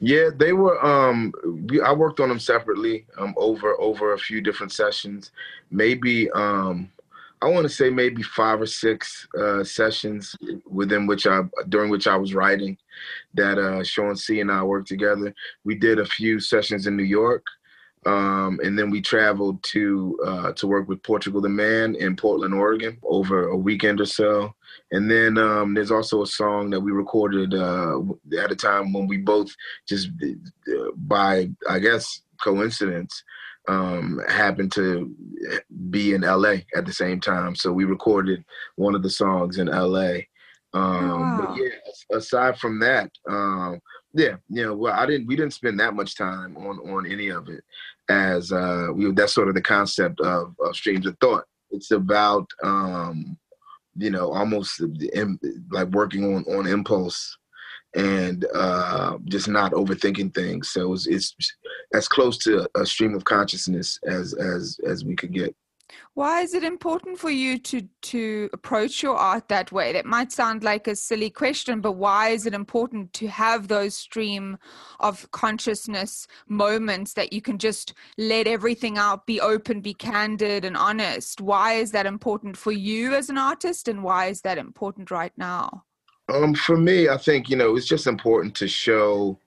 Yeah, 0.00 0.30
they 0.34 0.52
were. 0.52 0.84
Um, 0.84 1.32
we, 1.68 1.80
I 1.80 1.92
worked 1.92 2.20
on 2.20 2.28
them 2.28 2.40
separately. 2.40 3.06
Um, 3.16 3.34
over 3.36 3.80
over 3.80 4.12
a 4.12 4.18
few 4.18 4.40
different 4.40 4.72
sessions, 4.72 5.30
maybe. 5.70 6.30
Um, 6.32 6.90
I 7.42 7.48
want 7.48 7.64
to 7.64 7.72
say 7.72 7.90
maybe 7.90 8.22
five 8.22 8.60
or 8.60 8.66
six 8.66 9.28
uh, 9.38 9.62
sessions 9.62 10.34
within 10.66 11.06
which 11.06 11.26
I 11.26 11.42
during 11.68 11.90
which 11.90 12.06
I 12.06 12.16
was 12.16 12.34
writing. 12.34 12.76
That 13.34 13.58
uh, 13.58 13.84
Sean 13.84 14.16
C 14.16 14.40
and 14.40 14.50
I 14.50 14.62
worked 14.62 14.88
together. 14.88 15.34
We 15.64 15.76
did 15.76 15.98
a 15.98 16.06
few 16.06 16.40
sessions 16.40 16.86
in 16.86 16.96
New 16.96 17.02
York, 17.02 17.44
um, 18.06 18.60
and 18.62 18.78
then 18.78 18.88
we 18.88 19.00
traveled 19.00 19.62
to 19.64 20.18
uh, 20.24 20.52
to 20.52 20.66
work 20.68 20.88
with 20.88 21.02
Portugal 21.02 21.40
the 21.40 21.48
Man 21.48 21.96
in 21.96 22.14
Portland, 22.14 22.54
Oregon, 22.54 22.98
over 23.02 23.48
a 23.48 23.56
weekend 23.56 24.00
or 24.00 24.06
so. 24.06 24.54
And 24.92 25.10
then 25.10 25.36
um, 25.38 25.74
there's 25.74 25.90
also 25.90 26.22
a 26.22 26.26
song 26.26 26.70
that 26.70 26.80
we 26.80 26.92
recorded 26.92 27.52
uh, 27.52 27.98
at 28.40 28.52
a 28.52 28.56
time 28.56 28.92
when 28.92 29.08
we 29.08 29.16
both 29.16 29.50
just 29.88 30.10
uh, 30.22 30.90
by 30.94 31.50
I 31.68 31.80
guess 31.80 32.22
coincidence 32.40 33.24
um, 33.66 34.20
happened 34.28 34.70
to 34.72 35.12
be 35.90 36.14
in 36.14 36.20
LA 36.20 36.58
at 36.76 36.86
the 36.86 36.92
same 36.92 37.18
time. 37.18 37.56
So 37.56 37.72
we 37.72 37.84
recorded 37.84 38.44
one 38.76 38.94
of 38.94 39.02
the 39.02 39.10
songs 39.10 39.58
in 39.58 39.66
LA. 39.66 40.18
Um, 40.72 41.10
Wow. 41.10 41.46
But 41.48 41.56
yeah, 41.56 42.16
aside 42.16 42.58
from 42.58 42.78
that, 42.80 43.10
um, 43.28 43.80
yeah, 44.16 44.36
you 44.48 44.74
well, 44.74 44.94
I 44.94 45.06
didn't. 45.06 45.26
We 45.26 45.36
didn't 45.36 45.52
spend 45.52 45.78
that 45.80 45.94
much 45.94 46.16
time 46.16 46.56
on 46.56 46.78
on 46.90 47.06
any 47.10 47.28
of 47.28 47.48
it. 47.48 47.62
As 48.08 48.52
uh, 48.52 48.88
we, 48.94 49.10
that's 49.12 49.34
sort 49.34 49.48
of 49.48 49.54
the 49.54 49.62
concept 49.62 50.20
of, 50.20 50.54
of 50.60 50.76
streams 50.76 51.06
of 51.06 51.16
thought. 51.20 51.44
It's 51.70 51.90
about 51.90 52.48
um, 52.62 53.36
you 53.96 54.10
know 54.10 54.32
almost 54.32 54.80
like 55.70 55.88
working 55.88 56.34
on 56.34 56.44
on 56.44 56.66
impulse 56.66 57.36
and 57.96 58.44
uh, 58.54 59.16
just 59.24 59.48
not 59.48 59.72
overthinking 59.72 60.34
things. 60.34 60.70
So 60.70 60.92
it's, 60.92 61.06
it's 61.06 61.34
as 61.94 62.06
close 62.08 62.36
to 62.38 62.68
a 62.74 62.84
stream 62.84 63.14
of 63.14 63.24
consciousness 63.24 63.98
as 64.06 64.34
as 64.34 64.78
as 64.86 65.04
we 65.04 65.16
could 65.16 65.32
get. 65.32 65.54
Why 66.14 66.40
is 66.40 66.54
it 66.54 66.64
important 66.64 67.18
for 67.18 67.30
you 67.30 67.58
to 67.58 67.82
to 68.02 68.50
approach 68.52 69.02
your 69.02 69.16
art 69.16 69.48
that 69.48 69.70
way? 69.72 69.92
That 69.92 70.06
might 70.06 70.32
sound 70.32 70.64
like 70.64 70.88
a 70.88 70.96
silly 70.96 71.30
question, 71.30 71.80
but 71.80 71.92
why 71.92 72.30
is 72.30 72.46
it 72.46 72.54
important 72.54 73.12
to 73.14 73.28
have 73.28 73.68
those 73.68 73.94
stream 73.94 74.58
of 75.00 75.30
consciousness 75.30 76.26
moments 76.48 77.14
that 77.14 77.32
you 77.32 77.40
can 77.40 77.58
just 77.58 77.94
let 78.18 78.46
everything 78.46 78.98
out, 78.98 79.26
be 79.26 79.40
open, 79.40 79.80
be 79.80 79.94
candid 79.94 80.64
and 80.64 80.76
honest? 80.76 81.40
Why 81.40 81.74
is 81.74 81.92
that 81.92 82.06
important 82.06 82.56
for 82.56 82.72
you 82.72 83.14
as 83.14 83.30
an 83.30 83.38
artist 83.38 83.88
and 83.88 84.02
why 84.02 84.26
is 84.26 84.40
that 84.42 84.58
important 84.58 85.10
right 85.10 85.32
now? 85.36 85.84
Um, 86.28 86.54
for 86.54 86.76
me, 86.76 87.08
I 87.08 87.16
think 87.16 87.48
you 87.48 87.56
know 87.56 87.76
it's 87.76 87.86
just 87.86 88.06
important 88.06 88.54
to 88.56 88.68
show 88.68 89.38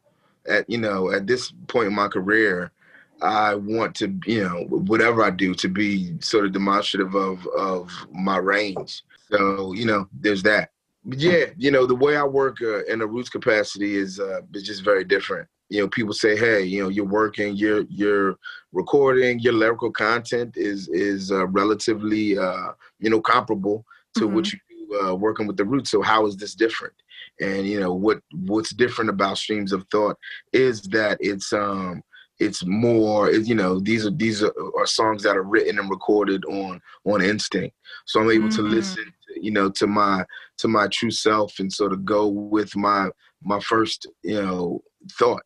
at 0.47 0.69
you 0.69 0.77
know 0.77 1.11
at 1.11 1.27
this 1.27 1.51
point 1.67 1.87
in 1.87 1.95
my 1.95 2.07
career 2.07 2.71
I 3.21 3.55
want 3.55 3.95
to, 3.95 4.17
you 4.25 4.43
know, 4.43 4.65
whatever 4.69 5.23
I 5.23 5.29
do 5.29 5.53
to 5.55 5.67
be 5.67 6.13
sort 6.21 6.45
of 6.45 6.53
demonstrative 6.53 7.15
of 7.15 7.45
of 7.47 7.91
my 8.11 8.37
range. 8.37 9.03
So, 9.31 9.73
you 9.73 9.85
know, 9.85 10.07
there's 10.13 10.43
that. 10.43 10.71
But 11.05 11.19
yeah, 11.19 11.45
you 11.57 11.71
know, 11.71 11.85
the 11.85 11.95
way 11.95 12.17
I 12.17 12.23
work 12.23 12.57
uh, 12.61 12.83
in 12.85 13.01
a 13.01 13.07
roots 13.07 13.29
capacity 13.29 13.95
is 13.95 14.19
uh, 14.19 14.41
is 14.53 14.63
just 14.63 14.83
very 14.83 15.03
different. 15.03 15.47
You 15.69 15.81
know, 15.81 15.87
people 15.87 16.13
say, 16.13 16.35
"Hey, 16.35 16.63
you 16.63 16.83
know, 16.83 16.89
you're 16.89 17.05
working, 17.05 17.55
you're 17.55 17.83
you're 17.89 18.37
recording, 18.73 19.39
your 19.39 19.53
lyrical 19.53 19.91
content 19.91 20.55
is 20.57 20.87
is 20.89 21.31
uh, 21.31 21.47
relatively, 21.47 22.37
uh, 22.37 22.71
you 22.99 23.09
know, 23.09 23.21
comparable 23.21 23.85
to 24.15 24.21
mm-hmm. 24.21 24.35
what 24.35 24.51
you 24.51 24.59
do 24.69 25.01
uh, 25.01 25.15
working 25.15 25.47
with 25.47 25.57
the 25.57 25.65
roots. 25.65 25.91
So 25.91 26.01
how 26.01 26.25
is 26.25 26.35
this 26.35 26.53
different?" 26.53 26.93
And 27.39 27.65
you 27.67 27.79
know, 27.79 27.93
what 27.93 28.21
what's 28.45 28.73
different 28.73 29.09
about 29.09 29.37
streams 29.37 29.71
of 29.71 29.85
thought 29.91 30.17
is 30.51 30.81
that 30.83 31.17
it's 31.21 31.53
um 31.53 32.03
it's 32.39 32.65
more 32.65 33.31
you 33.31 33.55
know 33.55 33.79
these 33.79 34.05
are 34.05 34.11
these 34.11 34.43
are, 34.43 34.53
are, 34.77 34.85
songs 34.85 35.23
that 35.23 35.35
are 35.35 35.43
written 35.43 35.77
and 35.77 35.89
recorded 35.89 36.43
on 36.45 36.81
on 37.05 37.21
instinct 37.21 37.75
so 38.05 38.19
i'm 38.19 38.31
able 38.31 38.47
mm-hmm. 38.47 38.55
to 38.55 38.75
listen 38.75 39.13
you 39.35 39.51
know 39.51 39.69
to 39.69 39.87
my 39.87 40.23
to 40.57 40.67
my 40.67 40.87
true 40.87 41.11
self 41.11 41.59
and 41.59 41.71
sort 41.71 41.93
of 41.93 42.05
go 42.05 42.27
with 42.27 42.75
my 42.75 43.09
my 43.43 43.59
first 43.59 44.07
you 44.23 44.41
know 44.41 44.81
thought 45.13 45.43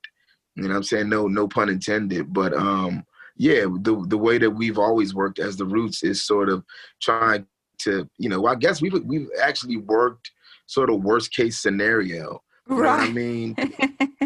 you 0.56 0.68
know 0.68 0.76
i'm 0.76 0.84
saying 0.84 1.10
no 1.10 1.28
no 1.28 1.48
pun 1.48 1.70
intended 1.70 2.32
but 2.32 2.54
um 2.54 3.04
yeah 3.38 3.66
the 3.82 4.04
the 4.08 4.18
way 4.18 4.38
that 4.38 4.52
we've 4.52 4.80
always 4.80 5.14
worked 5.14 5.40
as 5.40 5.58
the 5.58 5.66
roots 5.66 6.04
is 6.04 6.26
sort 6.26 6.50
of 6.50 6.64
trying 7.02 7.46
to 7.80 8.08
you 8.18 8.30
know 8.30 8.46
i 8.46 8.56
guess 8.56 8.82
we've 8.82 8.94
we've 9.04 9.30
actually 9.42 9.78
worked 9.78 10.32
sort 10.68 10.90
of 10.90 11.04
worst 11.04 11.34
case 11.34 11.60
scenario 11.60 12.42
you 12.70 12.82
right. 12.82 13.10
I 13.10 13.12
mean? 13.12 13.56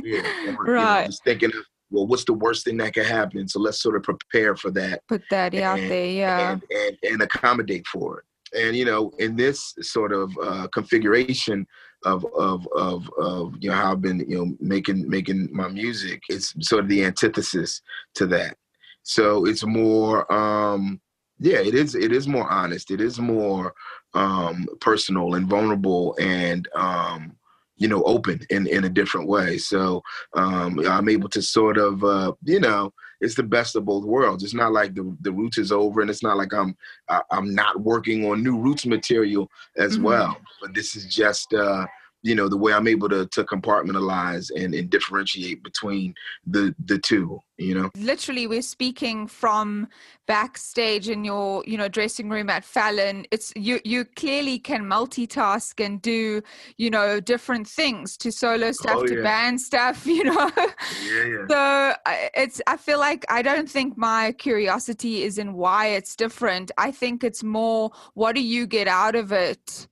yeah, 0.04 0.22
right. 0.60 0.68
You 0.68 0.74
know, 0.74 1.04
just 1.08 1.24
thinking 1.24 1.50
of 1.50 1.66
well, 1.90 2.08
what's 2.08 2.26
the 2.26 2.34
worst 2.34 2.66
thing 2.66 2.78
that 2.78 2.94
could 2.94 3.06
happen? 3.06 3.48
So 3.48 3.60
let's 3.60 3.82
sort 3.82 3.96
of 3.96 4.04
prepare 4.04 4.56
for 4.56 4.72
that. 4.72 5.02
Put 5.08 5.24
that 5.30 5.54
and, 5.54 5.64
out 5.64 5.78
there, 5.78 6.06
yeah. 6.06 6.52
And, 6.52 6.64
and, 6.70 6.98
and, 7.04 7.22
accommodate 7.22 7.88
for 7.88 8.20
it. 8.20 8.26
And, 8.58 8.76
you 8.76 8.86
know, 8.86 9.12
in 9.20 9.36
this 9.36 9.74
sort 9.82 10.12
of 10.12 10.32
uh, 10.42 10.68
configuration 10.68 11.66
of, 12.06 12.26
of, 12.38 12.68
of, 12.76 13.10
of, 13.18 13.56
you 13.60 13.70
know, 13.70 13.76
how 13.76 13.92
I've 13.94 14.02
been, 14.02 14.20
you 14.28 14.38
know, 14.38 14.56
making, 14.60 15.10
making 15.10 15.50
my 15.52 15.68
music, 15.68 16.22
it's 16.30 16.54
sort 16.68 16.84
of 16.84 16.90
the 16.90 17.06
antithesis 17.06 17.82
to 18.16 18.26
that. 18.28 18.58
So 19.04 19.46
it's 19.46 19.66
more, 19.66 20.32
um, 20.32 21.00
yeah, 21.40 21.60
it 21.60 21.76
is, 21.76 21.96
it 21.96 22.12
is 22.12 22.28
more 22.28 22.50
honest. 22.50 22.92
It 22.92 23.00
is 23.00 23.20
more 23.20 23.74
um, 24.14 24.68
personal 24.82 25.36
and 25.36 25.48
vulnerable 25.48 26.16
and, 26.20 26.68
um, 26.76 27.37
you 27.78 27.88
know 27.88 28.04
open 28.04 28.40
in 28.50 28.68
in 28.68 28.84
a 28.84 28.90
different 28.90 29.28
way. 29.28 29.58
So 29.58 30.02
um 30.36 30.80
i'm 30.88 31.10
able 31.10 31.30
to 31.30 31.42
sort 31.42 31.78
of 31.78 32.04
uh 32.04 32.34
you 32.44 32.60
know 32.60 32.94
it's 33.20 33.36
the 33.36 33.44
best 33.44 33.76
of 33.76 33.86
both 33.86 34.04
worlds. 34.04 34.44
It's 34.44 34.54
not 34.54 34.74
like 34.74 34.94
the 34.94 35.16
the 35.22 35.32
roots 35.32 35.58
is 35.58 35.72
over 35.72 36.02
and 36.02 36.10
it's 36.10 36.24
not 36.24 36.38
like 36.38 36.54
i'm 36.54 36.76
I, 37.10 37.18
am 37.18 37.22
i 37.32 37.38
am 37.38 37.56
not 37.56 37.82
working 37.82 38.30
on 38.30 38.44
new 38.44 38.58
roots 38.58 38.86
material 38.86 39.50
as 39.78 39.96
mm-hmm. 39.96 40.04
well. 40.04 40.38
But 40.62 40.74
this 40.74 40.96
is 40.96 41.14
just 41.14 41.54
uh 41.54 41.86
you 42.24 42.36
know 42.36 42.48
the 42.48 42.58
way 42.58 42.74
i'm 42.74 42.88
able 42.88 43.10
to 43.10 43.26
to 43.28 43.44
compartmentalize 43.44 44.50
and, 44.56 44.74
and 44.74 44.90
differentiate 44.90 45.64
between 45.64 46.14
the 46.46 46.74
the 46.86 46.98
two 47.00 47.42
you 47.58 47.74
know? 47.74 47.90
Literally 47.98 48.48
we're 48.48 48.62
speaking 48.62 49.28
from 49.28 49.88
backstage 50.28 51.10
in 51.10 51.24
your 51.24 51.64
you 51.66 51.78
know 51.78 51.88
dressing 51.88 52.30
room 52.30 52.50
at 52.50 52.64
fallon. 52.64 53.26
It's 53.32 53.52
you 53.56 53.80
you 53.84 54.06
clearly 54.06 54.60
can 54.60 54.84
multitask 54.84 55.84
and 55.84 56.02
do 56.02 56.42
you 56.78 56.90
know 56.90 57.20
different 57.20 57.68
things 57.68 58.18
to 58.18 58.32
solo 58.32 58.72
stuff 58.72 58.98
oh, 58.98 59.06
to 59.08 59.24
band 59.24 59.60
stuff 59.60 60.06
you 60.06 60.24
know? 60.24 60.52
Yeah, 60.56 61.26
yeah. 61.26 61.46
so 61.50 61.94
it's 62.36 62.62
i 62.68 62.78
feel 62.78 63.00
like 63.00 63.26
i 63.30 63.42
don't 63.42 63.70
think 63.70 63.98
my 63.98 64.34
curiosity 64.34 65.24
is 65.24 65.38
in 65.38 65.54
why 65.54 65.88
it's 65.88 66.16
different. 66.16 66.72
I 66.78 66.92
think 66.92 67.24
it's 67.24 67.44
more 67.44 67.92
what 68.14 68.36
do 68.36 68.42
you 68.42 68.68
get 68.68 68.88
out 68.88 69.16
of 69.16 69.32
it 69.32 69.88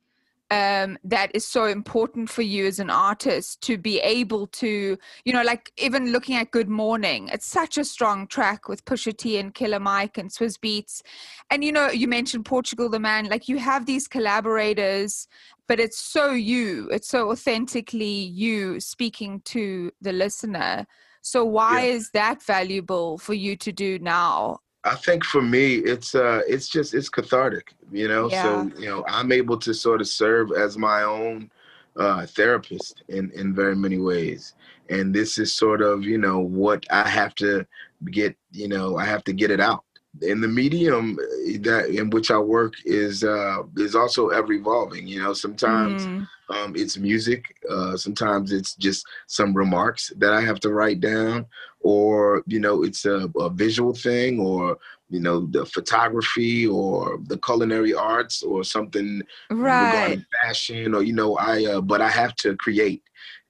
um, 0.51 0.97
that 1.03 1.31
is 1.33 1.47
so 1.47 1.65
important 1.65 2.29
for 2.29 2.43
you 2.43 2.67
as 2.67 2.79
an 2.79 2.89
artist 2.89 3.61
to 3.61 3.77
be 3.77 3.99
able 3.99 4.45
to, 4.47 4.97
you 5.23 5.33
know, 5.33 5.41
like 5.41 5.71
even 5.77 6.11
looking 6.11 6.35
at 6.35 6.51
Good 6.51 6.69
Morning, 6.69 7.29
it's 7.33 7.47
such 7.47 7.77
a 7.77 7.85
strong 7.85 8.27
track 8.27 8.69
with 8.69 8.85
Pusha 8.85 9.17
T 9.17 9.37
and 9.37 9.53
Killer 9.53 9.79
Mike 9.79 10.17
and 10.17 10.29
Swizz 10.29 10.59
Beatz. 10.59 11.01
And, 11.49 11.63
you 11.63 11.71
know, 11.71 11.89
you 11.89 12.07
mentioned 12.07 12.45
Portugal 12.45 12.89
the 12.89 12.99
Man, 12.99 13.25
like 13.25 13.49
you 13.49 13.57
have 13.57 13.87
these 13.87 14.07
collaborators, 14.07 15.27
but 15.67 15.79
it's 15.79 15.97
so 15.97 16.31
you, 16.31 16.89
it's 16.91 17.07
so 17.07 17.31
authentically 17.31 18.05
you 18.05 18.79
speaking 18.79 19.41
to 19.45 19.91
the 20.01 20.13
listener. 20.13 20.85
So, 21.21 21.43
why 21.43 21.85
yeah. 21.85 21.93
is 21.93 22.11
that 22.11 22.43
valuable 22.43 23.17
for 23.17 23.33
you 23.33 23.55
to 23.55 23.71
do 23.71 23.97
now? 23.97 24.59
I 24.85 24.95
think 24.95 25.23
for 25.23 25.41
me, 25.41 25.77
it's 25.77 26.13
uh, 26.13 26.41
it's 26.47 26.69
just 26.69 26.93
it's 26.93 27.09
cathartic, 27.09 27.73
you 27.91 28.07
know. 28.07 28.29
Yeah. 28.29 28.43
So 28.43 28.71
you 28.79 28.87
know, 28.87 29.03
I'm 29.07 29.31
able 29.31 29.57
to 29.57 29.73
sort 29.73 29.99
of 29.99 30.07
serve 30.07 30.51
as 30.51 30.77
my 30.77 31.01
own 31.01 31.49
uh, 31.97 32.27
therapist 32.27 33.03
in 33.07 33.31
in 33.31 33.55
very 33.55 33.75
many 33.75 33.97
ways, 33.97 34.53
and 34.89 35.13
this 35.13 35.39
is 35.39 35.51
sort 35.51 35.81
of 35.81 36.03
you 36.03 36.19
know 36.19 36.39
what 36.39 36.85
I 36.91 37.07
have 37.09 37.33
to 37.35 37.65
get. 38.11 38.37
You 38.51 38.67
know, 38.67 38.97
I 38.97 39.05
have 39.05 39.23
to 39.23 39.33
get 39.33 39.49
it 39.49 39.59
out. 39.59 39.84
And 40.21 40.43
the 40.43 40.47
medium 40.47 41.17
uh, 41.19 41.57
that 41.61 41.89
in 41.89 42.09
which 42.09 42.31
I 42.31 42.37
work 42.37 42.73
is 42.85 43.23
uh, 43.23 43.63
is 43.77 43.95
also 43.95 44.29
ever 44.29 44.53
evolving. 44.53 45.07
You 45.07 45.23
know, 45.23 45.33
sometimes. 45.33 46.05
Mm. 46.05 46.27
Um, 46.47 46.75
it's 46.75 46.95
music. 46.95 47.55
Uh, 47.67 47.97
sometimes 47.97 48.51
it's 48.51 48.75
just 48.75 49.03
some 49.25 49.51
remarks 49.51 50.13
that 50.17 50.31
I 50.31 50.41
have 50.41 50.59
to 50.59 50.69
write 50.69 50.99
down 50.99 51.47
or 51.85 52.43
you 52.47 52.59
know 52.59 52.83
it's 52.83 53.05
a, 53.05 53.29
a 53.39 53.49
visual 53.49 53.93
thing 53.93 54.39
or 54.39 54.77
you 55.09 55.19
know 55.19 55.45
the 55.51 55.63
photography 55.67 56.65
or 56.65 57.19
the 57.27 57.37
culinary 57.37 57.93
arts 57.93 58.41
or 58.41 58.63
something 58.63 59.21
right. 59.51 59.85
regarding 59.85 60.25
fashion 60.41 60.95
or 60.95 61.03
you 61.03 61.13
know 61.13 61.37
i 61.37 61.63
uh, 61.65 61.79
but 61.79 62.01
i 62.01 62.09
have 62.09 62.35
to 62.35 62.55
create 62.57 63.03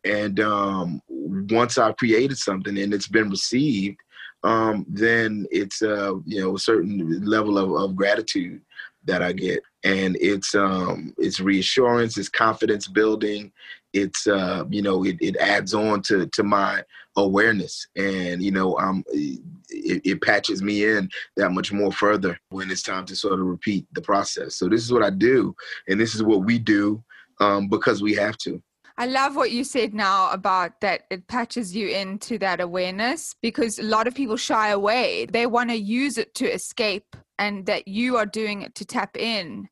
and 0.03 0.41
um, 0.41 1.01
once 1.07 1.77
i've 1.77 1.95
created 1.95 2.37
something 2.37 2.77
and 2.77 2.93
it's 2.93 3.07
been 3.07 3.29
received 3.29 3.97
um, 4.45 4.85
then 4.87 5.47
it's 5.49 5.81
uh, 5.81 6.13
you 6.25 6.39
know 6.39 6.55
a 6.55 6.59
certain 6.59 7.25
level 7.25 7.57
of, 7.57 7.71
of 7.71 7.95
gratitude 7.95 8.61
that 9.05 9.21
i 9.21 9.31
get. 9.31 9.61
And 9.83 10.17
it's 10.19 10.55
um, 10.55 11.13
it's 11.17 11.39
reassurance 11.39 12.17
it's 12.17 12.29
confidence 12.29 12.87
building 12.87 13.51
it's 13.93 14.27
uh, 14.27 14.65
you 14.69 14.81
know 14.81 15.03
it, 15.03 15.17
it 15.19 15.35
adds 15.37 15.73
on 15.73 16.01
to 16.03 16.27
to 16.27 16.43
my 16.43 16.83
awareness. 17.17 17.87
And 17.95 18.41
you 18.41 18.51
know 18.51 18.77
it, 19.09 20.01
it, 20.03 20.21
patches 20.21 20.61
me 20.61 20.85
in 20.85 21.09
that 21.37 21.51
much 21.51 21.71
more 21.71 21.91
further 21.91 22.37
when 22.49 22.69
it's 22.69 22.83
time 22.83 23.05
to 23.05 23.15
sort 23.15 23.39
of 23.39 23.45
repeat 23.45 23.87
the 23.93 24.01
process. 24.01 24.55
So 24.55 24.67
this 24.67 24.83
is 24.83 24.91
what 24.91 25.03
i 25.03 25.09
do 25.09 25.55
and 25.87 25.99
this 25.99 26.15
is 26.15 26.23
what 26.23 26.45
we 26.45 26.59
do 26.59 27.03
um 27.39 27.67
because 27.67 28.01
we 28.01 28.13
have 28.13 28.37
to 28.39 28.61
I 28.97 29.07
love 29.07 29.35
what 29.35 29.51
you 29.51 29.63
said 29.63 29.93
now 29.93 30.31
about 30.31 30.79
that 30.81 31.03
it 31.09 31.27
patches 31.27 31.75
you 31.75 31.89
into 31.89 32.37
that 32.39 32.61
awareness 32.61 33.35
because 33.41 33.77
a 33.77 33.83
lot 33.83 34.07
of 34.07 34.15
people 34.15 34.37
shy 34.37 34.69
away. 34.69 35.25
They 35.25 35.47
want 35.47 35.69
to 35.69 35.75
use 35.75 36.17
it 36.17 36.33
to 36.35 36.45
escape, 36.45 37.15
and 37.37 37.65
that 37.65 37.87
you 37.87 38.15
are 38.17 38.25
doing 38.25 38.61
it 38.61 38.75
to 38.75 38.85
tap 38.85 39.17
in. 39.17 39.67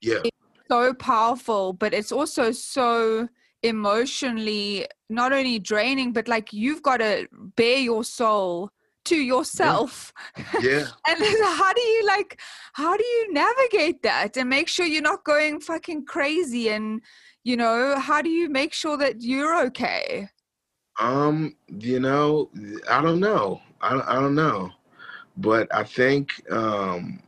Yeah. 0.00 0.22
It's 0.24 0.36
so 0.68 0.92
powerful, 0.94 1.72
but 1.72 1.94
it's 1.94 2.10
also 2.10 2.50
so 2.50 3.28
emotionally 3.64 4.86
not 5.08 5.32
only 5.32 5.58
draining 5.58 6.12
but 6.12 6.28
like 6.28 6.52
you've 6.52 6.82
got 6.82 6.98
to 6.98 7.26
bare 7.56 7.78
your 7.78 8.04
soul 8.04 8.68
to 9.06 9.16
yourself 9.16 10.12
yeah, 10.36 10.60
yeah. 10.60 10.86
and 11.08 11.18
how 11.42 11.72
do 11.72 11.80
you 11.80 12.06
like 12.06 12.38
how 12.74 12.94
do 12.94 13.02
you 13.02 13.32
navigate 13.32 14.02
that 14.02 14.36
and 14.36 14.50
make 14.50 14.68
sure 14.68 14.84
you're 14.84 15.00
not 15.00 15.24
going 15.24 15.60
fucking 15.60 16.04
crazy 16.04 16.68
and 16.68 17.00
you 17.44 17.56
know 17.56 17.98
how 17.98 18.20
do 18.20 18.30
you 18.30 18.48
make 18.48 18.72
sure 18.72 18.96
that 18.96 19.22
you're 19.22 19.64
okay? 19.66 20.28
Um 20.98 21.56
you 21.68 22.00
know 22.00 22.50
i 22.90 23.00
don't 23.02 23.20
know. 23.20 23.60
I, 23.80 24.00
I 24.06 24.14
don't 24.14 24.34
know. 24.34 24.70
But 25.36 25.72
i 25.74 25.84
think 25.84 26.30
um 26.50 27.20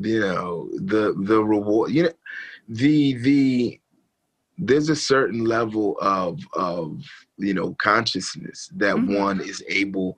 you 0.00 0.20
know 0.20 0.68
the 0.74 1.14
the 1.24 1.42
reward 1.42 1.90
you 1.90 2.04
know 2.04 2.12
the 2.68 3.14
the 3.14 3.80
there's 4.58 4.88
a 4.88 4.96
certain 4.96 5.44
level 5.44 5.96
of 6.00 6.40
of 6.54 7.02
you 7.38 7.54
know 7.54 7.74
consciousness 7.74 8.68
that 8.74 8.96
mm-hmm. 8.96 9.14
one 9.14 9.40
is 9.40 9.62
able 9.68 10.16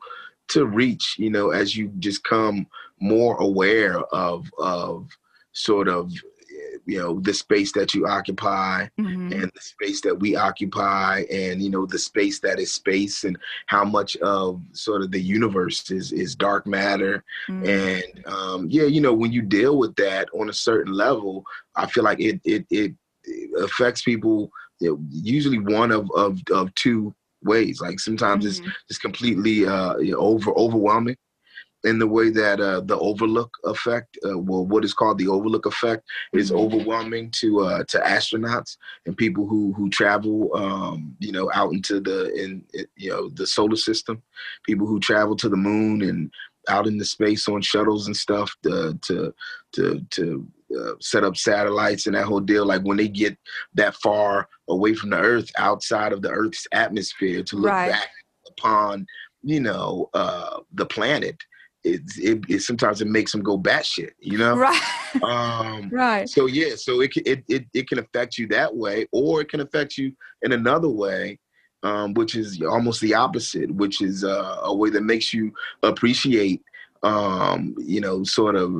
to 0.48 0.66
reach 0.66 1.16
you 1.18 1.30
know 1.30 1.50
as 1.50 1.76
you 1.76 1.88
just 1.98 2.24
come 2.24 2.66
more 3.00 3.36
aware 3.36 4.00
of 4.12 4.50
of 4.58 5.08
sort 5.52 5.88
of 5.88 6.12
you 6.90 6.98
know 6.98 7.20
the 7.20 7.32
space 7.32 7.72
that 7.72 7.94
you 7.94 8.06
occupy 8.06 8.86
mm-hmm. 8.98 9.32
and 9.32 9.50
the 9.54 9.60
space 9.60 10.00
that 10.00 10.18
we 10.18 10.36
occupy 10.36 11.24
and 11.30 11.62
you 11.62 11.70
know 11.70 11.86
the 11.86 11.98
space 11.98 12.40
that 12.40 12.58
is 12.58 12.72
space 12.72 13.24
and 13.24 13.38
how 13.66 13.84
much 13.84 14.16
of 14.18 14.60
sort 14.72 15.02
of 15.02 15.10
the 15.10 15.20
universe 15.20 15.90
is 15.90 16.12
is 16.12 16.34
dark 16.34 16.66
matter 16.66 17.24
mm-hmm. 17.48 17.68
and 17.68 18.26
um 18.26 18.66
yeah 18.68 18.84
you 18.84 19.00
know 19.00 19.14
when 19.14 19.32
you 19.32 19.42
deal 19.42 19.78
with 19.78 19.94
that 19.96 20.28
on 20.38 20.48
a 20.48 20.52
certain 20.52 20.92
level 20.92 21.44
i 21.76 21.86
feel 21.86 22.04
like 22.04 22.20
it 22.20 22.40
it 22.44 22.66
it 22.70 22.92
affects 23.58 24.02
people 24.02 24.50
you 24.80 24.90
know, 24.90 24.98
usually 25.10 25.58
one 25.58 25.92
of, 25.92 26.10
of, 26.16 26.40
of 26.50 26.74
two 26.74 27.14
ways. 27.42 27.80
Like 27.80 28.00
sometimes 28.00 28.44
mm-hmm. 28.44 28.68
it's 28.68 28.78
just 28.88 29.02
completely 29.02 29.66
uh, 29.66 29.98
you 29.98 30.12
know, 30.12 30.18
over 30.18 30.50
overwhelming, 30.56 31.16
in 31.84 31.98
the 31.98 32.06
way 32.06 32.30
that 32.30 32.60
uh, 32.60 32.80
the 32.80 32.98
overlook 32.98 33.56
effect, 33.64 34.18
uh, 34.28 34.38
well, 34.38 34.66
what 34.66 34.84
is 34.84 34.92
called 34.94 35.18
the 35.18 35.28
overlook 35.28 35.66
effect, 35.66 36.04
is 36.32 36.50
Mhm. 36.50 36.56
overwhelming 36.56 37.30
to 37.40 37.60
uh, 37.60 37.84
to 37.88 37.98
astronauts 38.00 38.76
and 39.06 39.16
people 39.16 39.46
who 39.46 39.72
who 39.74 39.88
travel, 39.90 40.54
um, 40.54 41.16
you 41.20 41.32
know, 41.32 41.50
out 41.54 41.72
into 41.72 42.00
the 42.00 42.32
in 42.34 42.64
you 42.96 43.10
know 43.10 43.30
the 43.30 43.46
solar 43.46 43.76
system, 43.76 44.22
people 44.64 44.86
who 44.86 45.00
travel 45.00 45.36
to 45.36 45.48
the 45.48 45.56
moon 45.56 46.02
and 46.02 46.30
out 46.68 46.86
into 46.86 47.04
space 47.04 47.48
on 47.48 47.62
shuttles 47.62 48.06
and 48.06 48.16
stuff 48.16 48.54
to 48.62 48.98
to 49.02 49.32
to 49.72 50.00
to 50.10 50.46
uh, 50.78 50.92
set 51.00 51.24
up 51.24 51.36
satellites 51.36 52.06
and 52.06 52.14
that 52.14 52.26
whole 52.26 52.40
deal. 52.40 52.66
Like 52.66 52.82
when 52.82 52.98
they 52.98 53.08
get 53.08 53.36
that 53.74 53.94
far 53.96 54.48
away 54.68 54.94
from 54.94 55.10
the 55.10 55.18
Earth, 55.18 55.50
outside 55.56 56.12
of 56.12 56.20
the 56.22 56.30
Earth's 56.30 56.66
atmosphere, 56.72 57.42
to 57.44 57.56
look 57.56 57.72
Right. 57.72 57.90
back 57.90 58.08
upon, 58.46 59.06
you 59.42 59.60
know, 59.60 60.10
uh, 60.14 60.60
the 60.74 60.84
planet. 60.86 61.36
It, 61.82 62.02
it, 62.18 62.44
it 62.48 62.60
sometimes 62.60 63.00
it 63.00 63.08
makes 63.08 63.32
them 63.32 63.42
go 63.42 63.58
batshit, 63.58 64.10
you 64.20 64.36
know. 64.36 64.56
Right. 64.56 64.82
Um, 65.22 65.88
right. 65.92 66.28
so 66.28 66.46
yeah, 66.46 66.74
so 66.76 67.00
it, 67.00 67.12
can- 67.12 67.22
it 67.24 67.42
it 67.48 67.64
it 67.72 67.88
can 67.88 67.98
affect 67.98 68.36
you 68.36 68.46
that 68.48 68.74
way, 68.74 69.06
or 69.12 69.40
it 69.40 69.48
can 69.48 69.60
affect 69.60 69.96
you 69.96 70.12
in 70.42 70.52
another 70.52 70.88
way, 70.90 71.38
um, 71.82 72.12
which 72.14 72.34
is 72.34 72.60
almost 72.62 73.00
the 73.00 73.14
opposite, 73.14 73.70
which 73.74 74.02
is 74.02 74.24
uh, 74.24 74.58
a 74.64 74.74
way 74.74 74.90
that 74.90 75.02
makes 75.02 75.32
you 75.32 75.52
appreciate, 75.82 76.62
um, 77.02 77.74
you 77.78 78.00
know, 78.00 78.22
sort 78.24 78.56
of 78.56 78.72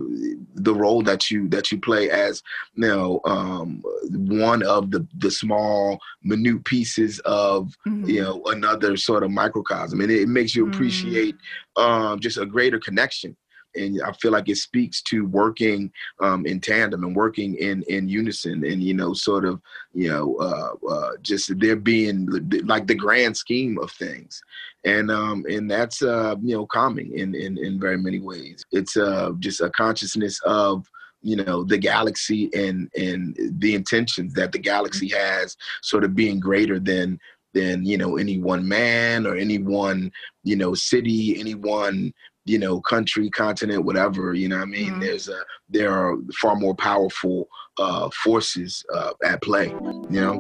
the 0.55 0.75
role 0.75 1.03
that 1.03 1.31
you 1.31 1.49
that 1.49 1.71
you 1.73 1.81
play 1.81 2.11
as, 2.11 2.43
you 2.75 2.87
know, 2.87 3.21
um, 3.25 3.83
one 4.11 4.63
of 4.63 4.91
the 4.91 5.07
the 5.19 5.31
small 5.31 5.99
minute 6.23 6.65
pieces 6.65 7.19
of 7.21 7.77
Mhm. 7.87 8.09
you 8.09 8.21
know 8.23 8.43
another 8.47 8.97
sort 8.97 9.23
of 9.23 9.31
microcosm 9.31 10.01
and 10.01 10.11
it, 10.11 10.29
makes 10.29 10.55
you 10.55 10.65
Mm. 10.65 10.69
appreciate 10.69 11.37
um, 11.77 12.19
just 12.21 12.39
a 12.39 12.47
greater 12.47 12.79
connection 12.79 13.37
and 13.75 14.01
i 14.05 14.13
feel 14.13 14.33
like 14.33 14.49
it 14.49 14.57
speaks 14.57 15.03
to 15.03 15.27
working 15.27 15.91
um, 16.23 16.47
in 16.47 16.61
tandem 16.61 17.05
and 17.05 17.17
working 17.17 17.55
in 17.57 17.83
in 17.89 18.09
unison 18.09 18.65
and 18.65 18.83
you 18.83 18.95
know 18.95 19.13
sort 19.13 19.45
of 19.45 19.61
you 19.95 20.09
know 20.09 20.37
uh, 20.37 20.89
uh, 20.89 21.11
just 21.23 21.59
there 21.59 21.77
being 21.77 22.27
like 22.65 22.87
the 22.87 22.95
grand 22.95 23.37
scheme 23.37 23.79
of 23.79 23.91
things. 23.93 24.43
And 24.85 25.11
um 25.11 25.45
and 25.49 25.71
that's 25.71 26.03
uh 26.03 26.37
you 26.43 26.57
know 26.57 26.67
calming 26.67 27.19
in 27.19 27.35
in 27.35 27.59
in 27.59 27.79
very 27.79 27.99
many 27.99 28.19
ways. 28.19 28.65
It's 28.73 28.97
uh 28.97 29.33
just 29.39 29.61
a 29.61 29.71
consciousness 29.71 30.41
of 30.45 30.87
you 31.23 31.37
know 31.37 31.65
the 31.65 31.79
galaxy 31.79 32.51
and 32.55 32.91
and 32.97 33.37
the 33.59 33.75
intentions 33.75 34.33
that 34.35 34.53
the 34.53 34.59
galaxy 34.59 35.09
has 35.09 35.57
sort 35.83 36.05
of 36.05 36.15
being 36.15 36.41
greater 36.41 36.79
than 36.79 37.19
than 37.53 37.85
you 37.85 37.99
know 37.99 38.17
any 38.17 38.39
one 38.39 38.67
man 38.67 39.27
or 39.27 39.37
any 39.37 39.59
one 39.59 40.11
you 40.45 40.57
know 40.57 40.73
city 40.73 41.39
any 41.39 41.55
one 41.55 42.13
you 42.51 42.59
know 42.59 42.81
country 42.81 43.31
continent 43.31 43.85
whatever 43.85 44.35
you 44.35 44.49
know 44.49 44.57
what 44.57 44.63
i 44.63 44.67
mean 44.79 44.93
Mhm. 44.95 45.01
there's 45.01 45.29
a 45.29 45.41
there 45.69 45.93
are 45.93 46.17
far 46.41 46.57
more 46.57 46.75
powerful 46.75 47.49
uh 47.79 48.11
forces 48.25 48.85
uh 48.93 49.13
at 49.25 49.41
play 49.43 49.69
you 50.15 50.21
know 50.21 50.37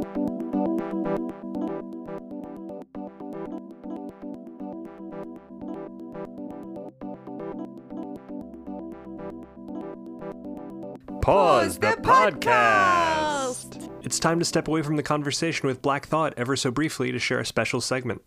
Pause 11.22 11.78
the 11.78 11.96
podcast. 12.02 13.88
It's 14.02 14.18
time 14.18 14.38
to 14.38 14.44
step 14.44 14.68
away 14.68 14.82
from 14.82 14.96
the 14.96 15.02
conversation 15.02 15.66
with 15.68 15.82
Black 15.82 16.06
Thought 16.06 16.32
ever 16.36 16.56
so 16.56 16.70
briefly 16.70 17.12
to 17.12 17.18
share 17.18 17.38
a 17.40 17.44
special 17.46 17.80
segment. 17.80 18.22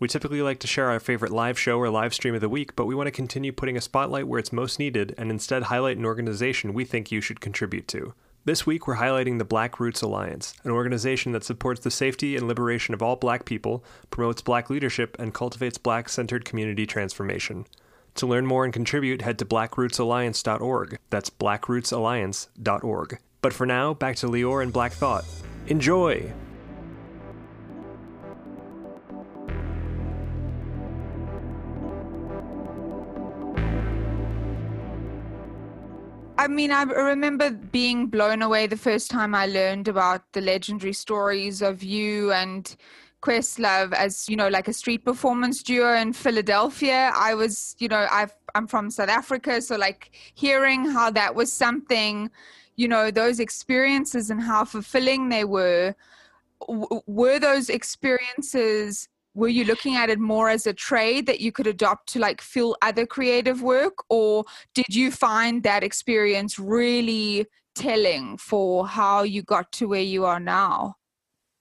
We 0.00 0.08
typically 0.08 0.42
like 0.42 0.58
to 0.60 0.66
share 0.66 0.90
our 0.90 1.00
favorite 1.00 1.32
live 1.32 1.58
show 1.58 1.78
or 1.78 1.88
live 1.88 2.14
stream 2.14 2.34
of 2.34 2.40
the 2.40 2.48
week, 2.48 2.74
but 2.74 2.86
we 2.86 2.94
want 2.94 3.06
to 3.06 3.12
continue 3.12 3.52
putting 3.52 3.76
a 3.76 3.80
spotlight 3.80 4.26
where 4.26 4.40
it's 4.40 4.52
most 4.52 4.78
needed 4.78 5.14
and 5.16 5.30
instead 5.30 5.64
highlight 5.64 5.96
an 5.96 6.04
organization 6.04 6.74
we 6.74 6.84
think 6.84 7.12
you 7.12 7.20
should 7.20 7.40
contribute 7.40 7.86
to. 7.88 8.12
This 8.46 8.66
week, 8.66 8.86
we're 8.86 8.96
highlighting 8.96 9.38
the 9.38 9.44
Black 9.44 9.80
Roots 9.80 10.02
Alliance, 10.02 10.52
an 10.64 10.70
organization 10.70 11.32
that 11.32 11.44
supports 11.44 11.80
the 11.80 11.90
safety 11.90 12.36
and 12.36 12.46
liberation 12.46 12.92
of 12.92 13.02
all 13.02 13.16
black 13.16 13.46
people, 13.46 13.82
promotes 14.10 14.42
black 14.42 14.68
leadership, 14.68 15.16
and 15.18 15.32
cultivates 15.32 15.78
black 15.78 16.10
centered 16.10 16.44
community 16.44 16.84
transformation. 16.84 17.64
To 18.16 18.26
learn 18.26 18.44
more 18.44 18.64
and 18.64 18.72
contribute, 18.72 19.22
head 19.22 19.38
to 19.38 19.46
blackrootsalliance.org. 19.46 20.98
That's 21.08 21.30
blackrootsalliance.org. 21.30 23.18
But 23.40 23.52
for 23.52 23.66
now, 23.66 23.94
back 23.94 24.16
to 24.16 24.26
Lior 24.26 24.62
and 24.62 24.72
Black 24.72 24.92
Thought. 24.92 25.24
Enjoy! 25.68 26.32
I 36.44 36.46
mean, 36.46 36.72
I 36.72 36.82
remember 36.82 37.50
being 37.50 38.08
blown 38.08 38.42
away 38.42 38.66
the 38.66 38.76
first 38.76 39.10
time 39.10 39.34
I 39.34 39.46
learned 39.46 39.88
about 39.88 40.30
the 40.34 40.42
legendary 40.42 40.92
stories 40.92 41.62
of 41.62 41.82
you 41.82 42.32
and 42.32 42.76
Questlove 43.22 43.94
as, 43.94 44.28
you 44.28 44.36
know, 44.36 44.48
like 44.48 44.68
a 44.68 44.74
street 44.74 45.06
performance 45.06 45.62
duo 45.62 45.94
in 45.94 46.12
Philadelphia. 46.12 47.12
I 47.14 47.32
was, 47.32 47.74
you 47.78 47.88
know, 47.88 48.06
I've, 48.10 48.34
I'm 48.54 48.66
from 48.66 48.90
South 48.90 49.08
Africa, 49.08 49.62
so 49.62 49.76
like 49.76 50.10
hearing 50.34 50.84
how 50.84 51.10
that 51.12 51.34
was 51.34 51.50
something, 51.50 52.30
you 52.76 52.88
know, 52.88 53.10
those 53.10 53.40
experiences 53.40 54.28
and 54.28 54.42
how 54.42 54.66
fulfilling 54.66 55.30
they 55.30 55.46
were. 55.46 55.94
Were 56.68 57.38
those 57.38 57.70
experiences 57.70 59.08
were 59.34 59.48
you 59.48 59.64
looking 59.64 59.96
at 59.96 60.10
it 60.10 60.18
more 60.18 60.48
as 60.48 60.66
a 60.66 60.72
trade 60.72 61.26
that 61.26 61.40
you 61.40 61.50
could 61.52 61.66
adopt 61.66 62.08
to 62.12 62.18
like 62.18 62.40
fill 62.40 62.76
other 62.82 63.06
creative 63.06 63.62
work 63.62 64.04
or 64.08 64.44
did 64.74 64.94
you 64.94 65.10
find 65.10 65.62
that 65.62 65.82
experience 65.84 66.58
really 66.58 67.46
telling 67.74 68.36
for 68.38 68.86
how 68.86 69.22
you 69.22 69.42
got 69.42 69.70
to 69.72 69.88
where 69.88 70.00
you 70.00 70.24
are 70.24 70.40
now 70.40 70.96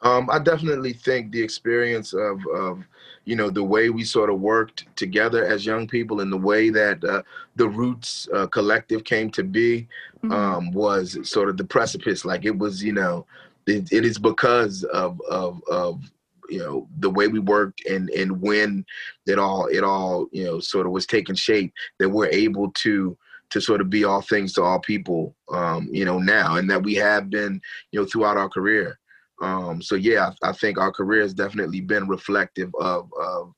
Um, 0.01 0.29
I 0.29 0.39
definitely 0.39 0.93
think 0.93 1.31
the 1.31 1.41
experience 1.41 2.13
of, 2.13 2.45
of, 2.53 2.83
you 3.23 3.35
know, 3.37 3.49
the 3.49 3.63
way 3.63 3.89
we 3.89 4.03
sort 4.03 4.29
of 4.29 4.41
worked 4.41 4.85
together 4.97 5.45
as 5.45 5.65
young 5.65 5.87
people 5.87 6.19
and 6.19 6.29
the 6.29 6.43
way 6.51 6.69
that 6.69 7.01
uh, 7.05 7.23
the 7.55 7.69
Roots 7.69 8.27
uh, 8.35 8.47
Collective 8.47 9.03
came 9.05 9.29
to 9.31 9.43
be 9.43 9.87
Mhm. 10.23 10.31
um, 10.31 10.71
was 10.73 11.17
sort 11.23 11.47
of 11.49 11.55
the 11.55 11.63
precipice. 11.63 12.25
Like 12.25 12.43
it 12.43 12.57
was, 12.57 12.83
you 12.83 12.91
know, 12.91 13.25
it, 13.65 13.91
it 13.93 14.03
is 14.03 14.17
because 14.19 14.83
of, 14.91 15.21
of, 15.29 15.61
of, 15.69 16.11
you 16.49 16.59
know, 16.59 16.87
the 16.99 17.09
way 17.09 17.27
we 17.27 17.39
worked 17.39 17.85
and, 17.85 18.09
and 18.11 18.41
when 18.41 18.85
it 19.25 19.39
all, 19.39 19.67
it 19.67 19.83
all, 19.83 20.27
you 20.31 20.43
know, 20.43 20.59
sort 20.59 20.85
of 20.85 20.91
was 20.91 21.05
taking 21.05 21.35
shape 21.35 21.73
that 21.99 22.09
we're 22.09 22.27
able 22.27 22.71
to, 22.71 23.17
to 23.49 23.61
sort 23.61 23.81
of 23.81 23.89
be 23.89 24.03
all 24.03 24.21
things 24.21 24.53
to 24.53 24.63
all 24.63 24.79
people, 24.79 25.35
um, 25.51 25.87
you 25.91 26.05
know, 26.05 26.19
now, 26.19 26.55
and 26.55 26.69
that 26.69 26.81
we 26.81 26.95
have 26.95 27.29
been, 27.29 27.61
you 27.91 27.99
know, 27.99 28.05
throughout 28.05 28.37
our 28.37 28.49
career. 28.49 28.99
Um, 29.41 29.81
so 29.81 29.95
yeah, 29.95 30.31
I, 30.43 30.49
I 30.49 30.51
think 30.53 30.77
our 30.77 30.91
career 30.91 31.21
has 31.21 31.33
definitely 31.33 31.81
been 31.81 32.07
reflective 32.07 32.73
of, 32.79 33.11
of 33.21 33.53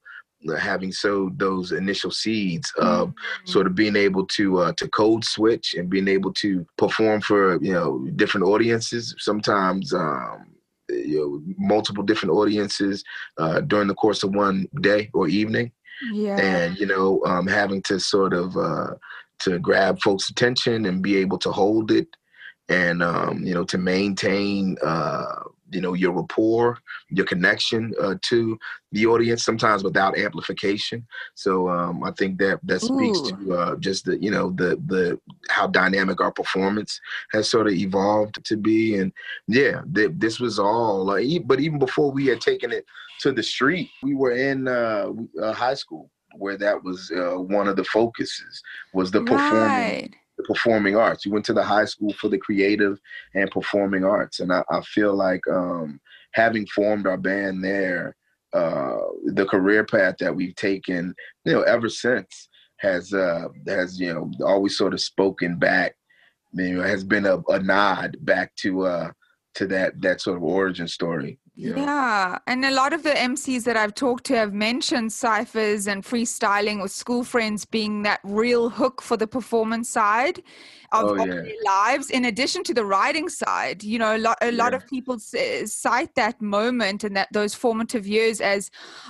having 0.59 0.91
sowed 0.91 1.39
those 1.39 1.71
initial 1.71 2.11
seeds 2.11 2.71
of 2.77 3.13
sort 3.45 3.67
of 3.67 3.75
being 3.75 3.95
able 3.95 4.25
to 4.27 4.57
uh, 4.59 4.73
to 4.73 4.87
code 4.89 5.23
switch 5.23 5.73
and 5.75 5.89
being 5.89 6.07
able 6.07 6.31
to 6.33 6.65
perform 6.77 7.21
for 7.21 7.61
you 7.63 7.73
know 7.73 8.05
different 8.15 8.45
audiences. 8.45 9.15
Sometimes 9.17 9.93
um, 9.93 10.54
multiple 11.57 12.03
different 12.03 12.33
audiences 12.33 13.03
uh, 13.37 13.61
during 13.61 13.87
the 13.87 13.95
course 13.95 14.23
of 14.23 14.33
one 14.33 14.67
day 14.81 15.09
or 15.13 15.27
evening. 15.27 15.71
Yeah. 16.11 16.37
And 16.37 16.77
you 16.77 16.85
know 16.85 17.23
um, 17.25 17.47
having 17.47 17.81
to 17.83 17.99
sort 17.99 18.33
of 18.33 18.55
uh, 18.57 18.95
to 19.39 19.59
grab 19.59 19.99
folks 20.01 20.29
attention 20.29 20.85
and 20.85 21.01
be 21.01 21.17
able 21.17 21.37
to 21.39 21.51
hold 21.51 21.91
it 21.91 22.07
and 22.69 23.03
um, 23.03 23.43
you 23.43 23.53
know 23.53 23.63
to 23.65 23.77
maintain 23.77 24.77
uh, 24.83 25.43
you 25.75 25.81
know 25.81 25.93
your 25.93 26.13
rapport 26.13 26.79
your 27.09 27.25
connection 27.25 27.93
uh, 28.01 28.15
to 28.21 28.57
the 28.93 29.05
audience 29.05 29.43
sometimes 29.43 29.83
without 29.83 30.17
amplification. 30.17 31.05
So 31.35 31.69
um, 31.69 32.03
i 32.03 32.11
think 32.11 32.39
that 32.39 32.59
that 32.63 32.81
speaks 32.81 33.19
Ooh. 33.19 33.29
to 33.29 33.53
uh, 33.53 33.75
just 33.87 34.05
the 34.05 34.17
you 34.25 34.31
know 34.31 34.51
the 34.51 34.69
the 34.87 35.19
how 35.49 35.67
dynamic 35.67 36.21
our 36.21 36.31
performance 36.31 36.99
has 37.33 37.49
sort 37.49 37.67
of 37.67 37.73
evolved 37.73 38.43
to 38.45 38.55
be. 38.57 38.95
And 38.95 39.11
yeah 39.47 39.81
th- 39.93 40.11
this 40.15 40.39
was 40.39 40.57
all 40.59 41.19
e- 41.19 41.39
but 41.39 41.59
even 41.59 41.77
before 41.79 42.11
we 42.11 42.25
had 42.27 42.41
taken 42.41 42.71
it 42.71 42.85
to 43.19 43.31
the 43.31 43.43
street 43.43 43.89
we 44.03 44.15
were 44.15 44.31
in 44.31 44.67
uh, 44.67 45.07
uh, 45.41 45.53
high 45.53 45.73
school 45.73 46.09
where 46.37 46.57
that 46.57 46.83
was 46.83 47.11
uh, 47.15 47.39
one 47.39 47.67
of 47.67 47.75
the 47.75 47.83
focuses 47.83 48.61
was 48.93 49.11
the 49.11 49.21
performing 49.21 49.73
right 49.73 50.15
the 50.37 50.43
performing 50.43 50.95
arts. 50.95 51.25
You 51.25 51.31
went 51.31 51.45
to 51.45 51.53
the 51.53 51.63
high 51.63 51.85
school 51.85 52.13
for 52.13 52.29
the 52.29 52.37
creative 52.37 52.99
and 53.33 53.49
performing 53.51 54.03
arts, 54.03 54.39
and 54.39 54.51
I, 54.51 54.63
I 54.69 54.81
feel 54.81 55.15
like 55.15 55.41
um, 55.47 55.99
having 56.33 56.65
formed 56.67 57.07
our 57.07 57.17
band 57.17 57.63
there, 57.63 58.15
uh, 58.53 58.97
the 59.25 59.45
career 59.45 59.85
path 59.85 60.15
that 60.19 60.35
we've 60.35 60.55
taken, 60.55 61.13
you 61.43 61.53
know, 61.53 61.61
ever 61.61 61.89
since 61.89 62.49
has 62.77 63.13
uh, 63.13 63.47
has 63.67 63.99
you 63.99 64.13
know 64.13 64.31
always 64.45 64.77
sort 64.77 64.93
of 64.93 65.01
spoken 65.01 65.57
back. 65.57 65.95
You 66.53 66.75
know, 66.75 66.83
has 66.83 67.03
been 67.03 67.25
a, 67.25 67.39
a 67.49 67.59
nod 67.59 68.17
back 68.21 68.55
to 68.57 68.85
uh, 68.85 69.11
to 69.55 69.67
that 69.67 70.01
that 70.01 70.21
sort 70.21 70.37
of 70.37 70.43
origin 70.43 70.87
story. 70.87 71.39
Yeah. 71.57 71.73
Yeah. 71.77 72.37
And 72.47 72.65
a 72.65 72.71
lot 72.71 72.91
of 72.91 73.03
the 73.03 73.11
MCs 73.11 73.63
that 73.63 73.77
I've 73.77 73.95
talked 73.95 74.25
to 74.25 74.35
have 74.35 74.53
mentioned 74.53 75.13
ciphers 75.13 75.87
and 75.87 76.03
freestyling 76.03 76.81
with 76.81 76.91
school 76.91 77.23
friends 77.23 77.63
being 77.63 78.03
that 78.03 78.19
real 78.23 78.69
hook 78.69 79.01
for 79.01 79.15
the 79.15 79.27
performance 79.27 79.89
side 79.89 80.39
of, 80.91 81.11
Oh, 81.11 81.15
yeah. 81.15 81.25
their 81.25 81.47
lives, 81.65 82.09
in 82.09 82.25
addition 82.25 82.63
to 82.65 82.73
the 82.73 82.85
writing 82.85 83.29
side. 83.29 83.83
You 83.83 83.99
know, 83.99 84.15
a 84.15 84.19
lot, 84.19 84.37
a 84.41 84.51
lot 84.51 84.73
Yeah. 84.73 84.77
of 84.77 84.87
people 84.87 85.17
cite 85.19 86.13
that 86.15 86.41
moment 86.41 87.03
and 87.05 87.15
that 87.15 87.29
those 87.31 87.53
formative 87.55 88.05
years 88.05 88.41
as 88.41 88.69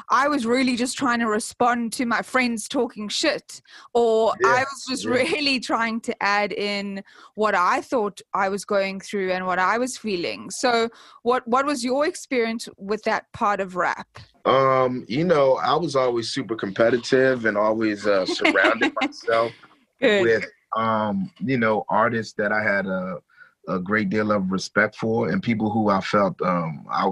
I 0.09 0.27
was 0.27 0.45
really 0.45 0.75
just 0.75 0.97
trying 0.97 1.19
to 1.19 1.27
respond 1.27 1.93
to 1.93 2.05
my 2.05 2.21
friends 2.21 2.67
talking 2.67 3.07
shit, 3.09 3.61
or 3.93 4.33
I 4.45 4.59
was 4.63 4.85
just 4.87 5.05
really 5.05 5.59
trying 5.59 5.99
to 6.01 6.23
add 6.23 6.53
in 6.53 7.03
what 7.33 7.55
I 7.55 7.81
thought 7.81 8.21
I 8.33 8.49
was 8.49 8.65
going 8.65 8.99
through 8.99 9.31
and 9.31 9.45
what 9.47 9.59
I 9.59 9.77
was 9.79 9.97
feeling. 9.97 10.49
So, 10.51 10.89
what 11.23 11.47
what 11.47 11.65
was 11.65 11.83
your 11.83 12.05
experience 12.05 12.34
with 12.77 13.03
that 13.03 13.31
part 13.33 13.59
of 13.59 13.75
rap? 13.75 14.07
Um, 14.45 15.05
you 15.07 15.23
know, 15.23 15.55
I 15.55 15.75
was 15.75 15.95
always 15.95 16.29
super 16.29 16.55
competitive 16.55 17.45
and 17.45 17.57
always 17.57 18.05
uh, 18.05 18.25
surrounded 18.39 18.93
myself 19.01 19.51
Good. 19.99 20.21
with 20.21 20.45
um, 20.75 21.31
you 21.39 21.57
know, 21.57 21.85
artists 21.89 22.33
that 22.33 22.51
I 22.51 22.61
had 22.61 22.85
a 22.85 23.19
a 23.67 23.79
great 23.79 24.09
deal 24.09 24.31
of 24.31 24.51
respect 24.51 24.95
for 24.95 25.29
and 25.29 25.41
people 25.41 25.71
who 25.71 25.89
I 25.89 25.99
felt 25.99 26.39
um 26.41 26.85
I 26.91 27.09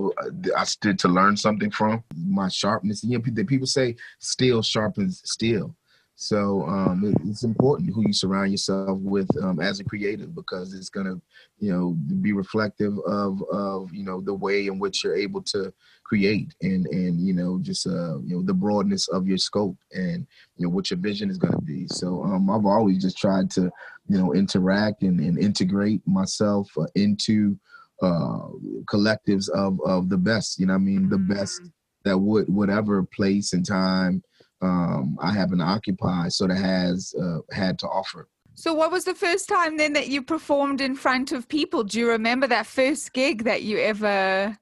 I 0.56 0.64
stood 0.66 1.00
to 1.00 1.08
learn 1.08 1.36
something 1.36 1.72
from. 1.72 2.04
My 2.16 2.48
sharpness, 2.48 3.04
you 3.04 3.18
know, 3.18 3.46
people 3.46 3.68
say 3.68 3.96
steel 4.20 4.62
sharpens 4.62 5.22
steel. 5.26 5.76
So 6.16 6.64
um, 6.64 7.04
it, 7.06 7.16
it's 7.28 7.44
important 7.44 7.94
who 7.94 8.06
you 8.06 8.14
surround 8.14 8.52
yourself 8.52 9.00
with 9.00 9.28
um, 9.44 9.60
as 9.60 9.80
a 9.80 9.84
creative 9.84 10.36
because 10.36 10.74
it's 10.74 10.90
gonna, 10.90 11.16
you 11.60 11.72
know, 11.72 11.98
be 12.22 12.34
reflective 12.34 12.94
of 13.08 13.42
of 13.52 13.94
you 13.94 14.04
know 14.04 14.22
the 14.22 14.34
way 14.34 14.68
in 14.68 14.80
which 14.80 15.04
you're 15.04 15.16
able 15.16 15.42
to 15.44 15.74
create 16.04 16.54
and 16.62 16.86
and 16.88 17.20
you 17.20 17.34
know 17.34 17.58
just 17.62 17.88
uh 17.88 18.20
you 18.20 18.36
know 18.36 18.44
the 18.44 18.54
broadness 18.54 19.08
of 19.08 19.28
your 19.28 19.38
scope 19.38 19.78
and 19.94 20.28
you 20.58 20.66
know 20.66 20.70
what 20.70 20.92
your 20.92 21.00
vision 21.00 21.30
is 21.30 21.38
going 21.38 21.54
to 21.54 21.62
be. 21.62 21.88
So 21.88 22.24
um 22.24 22.50
i've 22.50 22.66
always 22.66 23.02
just 23.02 23.18
tried 23.18 23.50
to 23.52 23.72
you 24.08 24.18
know 24.18 24.34
interact 24.34 25.02
and, 25.04 25.20
and 25.20 25.40
integrate 25.40 26.02
myself 26.06 26.70
uh, 26.78 26.86
into 26.96 27.58
uh 28.02 28.48
collectives 28.86 29.50
of 29.50 29.80
of 29.86 30.10
the 30.10 30.18
best 30.18 30.60
you 30.60 30.66
know 30.68 30.74
what 30.74 30.80
i 30.80 30.84
mean? 30.84 31.10
The 31.10 31.18
best 31.18 31.62
that 32.04 32.18
would 32.18 32.48
whatever 32.50 33.04
place 33.04 33.54
and 33.54 33.66
time 33.66 34.22
um 34.64 35.18
i 35.22 35.32
happen 35.32 35.58
to 35.58 35.64
occupy 35.64 36.28
sort 36.28 36.52
of 36.52 36.58
has 36.58 37.14
uh, 37.22 37.40
had 37.52 37.78
to 37.78 37.88
offer 37.88 38.28
So, 38.56 38.74
what 38.74 38.92
was 38.92 39.06
the 39.06 39.16
first 39.16 39.50
time 39.50 39.78
then 39.78 39.94
that 39.94 40.10
you 40.10 40.22
performed 40.22 40.80
in 40.80 40.96
front 40.96 41.32
of 41.32 41.48
people? 41.48 41.84
Do 41.84 41.98
you 42.00 42.08
remember 42.08 42.48
that 42.48 42.68
first 42.68 43.12
gig 43.14 43.46
that 43.46 43.64
you 43.64 43.80
ever 43.80 44.58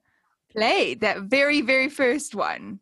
played? 0.50 1.00
That 1.00 1.22
very, 1.28 1.60
very 1.60 1.90
first 1.90 2.34
one? 2.34 2.80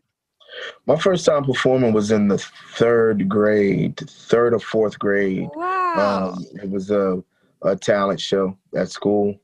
my 0.87 0.96
first 0.96 1.24
time 1.26 1.44
performing 1.44 1.92
was 1.92 2.11
in 2.11 2.28
the 2.28 2.38
third 2.74 3.28
grade 3.28 3.96
third 3.96 4.54
or 4.54 4.61
fourth 4.61 4.98
grade 4.98 5.48
Wow. 5.54 6.35
Um, 6.35 6.46
it 6.62 6.70
was 6.70 6.90
a, 6.90 7.22
a 7.62 7.76
talent 7.76 8.20
show 8.20 8.56
at 8.76 8.90
school, 8.90 9.38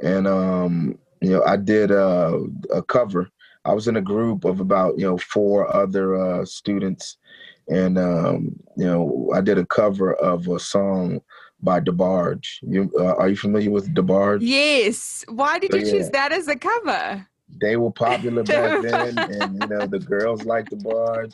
and 0.00 0.26
um, 0.26 0.98
you 1.20 1.30
know 1.30 1.42
I 1.44 1.56
did 1.56 1.90
a, 1.90 2.44
a 2.72 2.82
cover. 2.82 3.30
I 3.66 3.72
was 3.74 3.88
in 3.88 3.96
a 3.96 4.00
group 4.02 4.44
of 4.44 4.60
about 4.60 4.98
you 4.98 5.04
know 5.06 5.18
four 5.18 5.74
other 5.74 6.14
uh, 6.16 6.44
students, 6.44 7.18
and 7.68 7.98
um, 7.98 8.56
you 8.76 8.86
know 8.86 9.30
I 9.34 9.40
did 9.40 9.58
a 9.58 9.66
cover 9.66 10.14
of 10.14 10.46
a 10.48 10.58
song 10.58 11.20
by 11.60 11.80
DeBarge. 11.80 12.46
You 12.62 12.90
uh, 12.98 13.14
are 13.16 13.28
you 13.28 13.36
familiar 13.36 13.70
with 13.70 13.92
DeBarge? 13.94 14.38
yes. 14.42 15.24
Why 15.28 15.58
did 15.58 15.72
So, 15.72 15.78
you 15.78 15.84
yeah. 15.84 15.92
choose 15.92 16.10
that 16.10 16.32
as 16.32 16.48
a 16.48 16.56
cover? 16.56 17.26
They 17.60 17.76
were 17.76 17.90
popular 17.92 18.42
back 18.56 18.82
then, 18.82 19.18
and 19.18 19.60
you 19.60 19.68
know 19.68 19.86
the 19.86 19.98
girls 20.00 20.44
liked 20.44 20.70
DeBarge. 20.72 21.32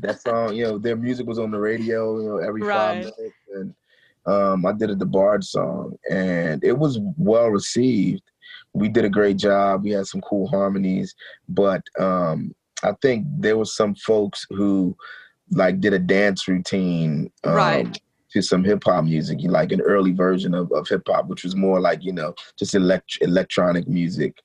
That 0.00 0.20
song, 0.20 0.54
you 0.54 0.64
know, 0.64 0.78
their 0.78 0.96
music 0.96 1.26
was 1.26 1.38
on 1.38 1.50
the 1.50 1.58
radio, 1.58 2.18
you 2.20 2.28
know, 2.28 2.38
every 2.38 2.62
Right. 2.62 2.74
five 2.76 2.96
minutes, 2.96 3.36
and 3.54 3.74
um, 4.26 4.66
I 4.66 4.72
did 4.72 4.90
a 4.90 4.94
DeBarge 4.96 5.44
song, 5.44 5.96
and 6.10 6.62
it 6.64 6.76
was 6.78 6.98
well 7.16 7.48
received. 7.48 8.22
We 8.74 8.88
did 8.88 9.04
a 9.04 9.10
great 9.10 9.36
job. 9.36 9.84
We 9.84 9.90
had 9.90 10.06
some 10.06 10.20
cool 10.20 10.46
harmonies, 10.48 11.14
but 11.48 11.82
um, 11.98 12.54
I 12.82 12.92
think 13.02 13.26
there 13.38 13.56
was 13.56 13.74
some 13.74 13.94
folks 13.94 14.46
who 14.50 14.96
like 15.50 15.80
did 15.80 15.94
a 15.94 15.98
dance 15.98 16.46
routine, 16.48 17.30
um, 17.44 17.54
Right. 17.54 18.00
To 18.32 18.42
some 18.42 18.62
hip 18.62 18.84
hop 18.84 19.04
music, 19.04 19.38
like 19.44 19.72
an 19.72 19.80
early 19.80 20.12
version 20.12 20.52
of, 20.52 20.70
of 20.72 20.86
hip 20.86 21.02
hop, 21.06 21.28
which 21.28 21.44
was 21.44 21.56
more 21.56 21.80
like 21.80 22.04
you 22.04 22.12
know 22.12 22.34
just 22.58 22.74
elect- 22.74 23.16
electronic 23.22 23.88
music, 23.88 24.42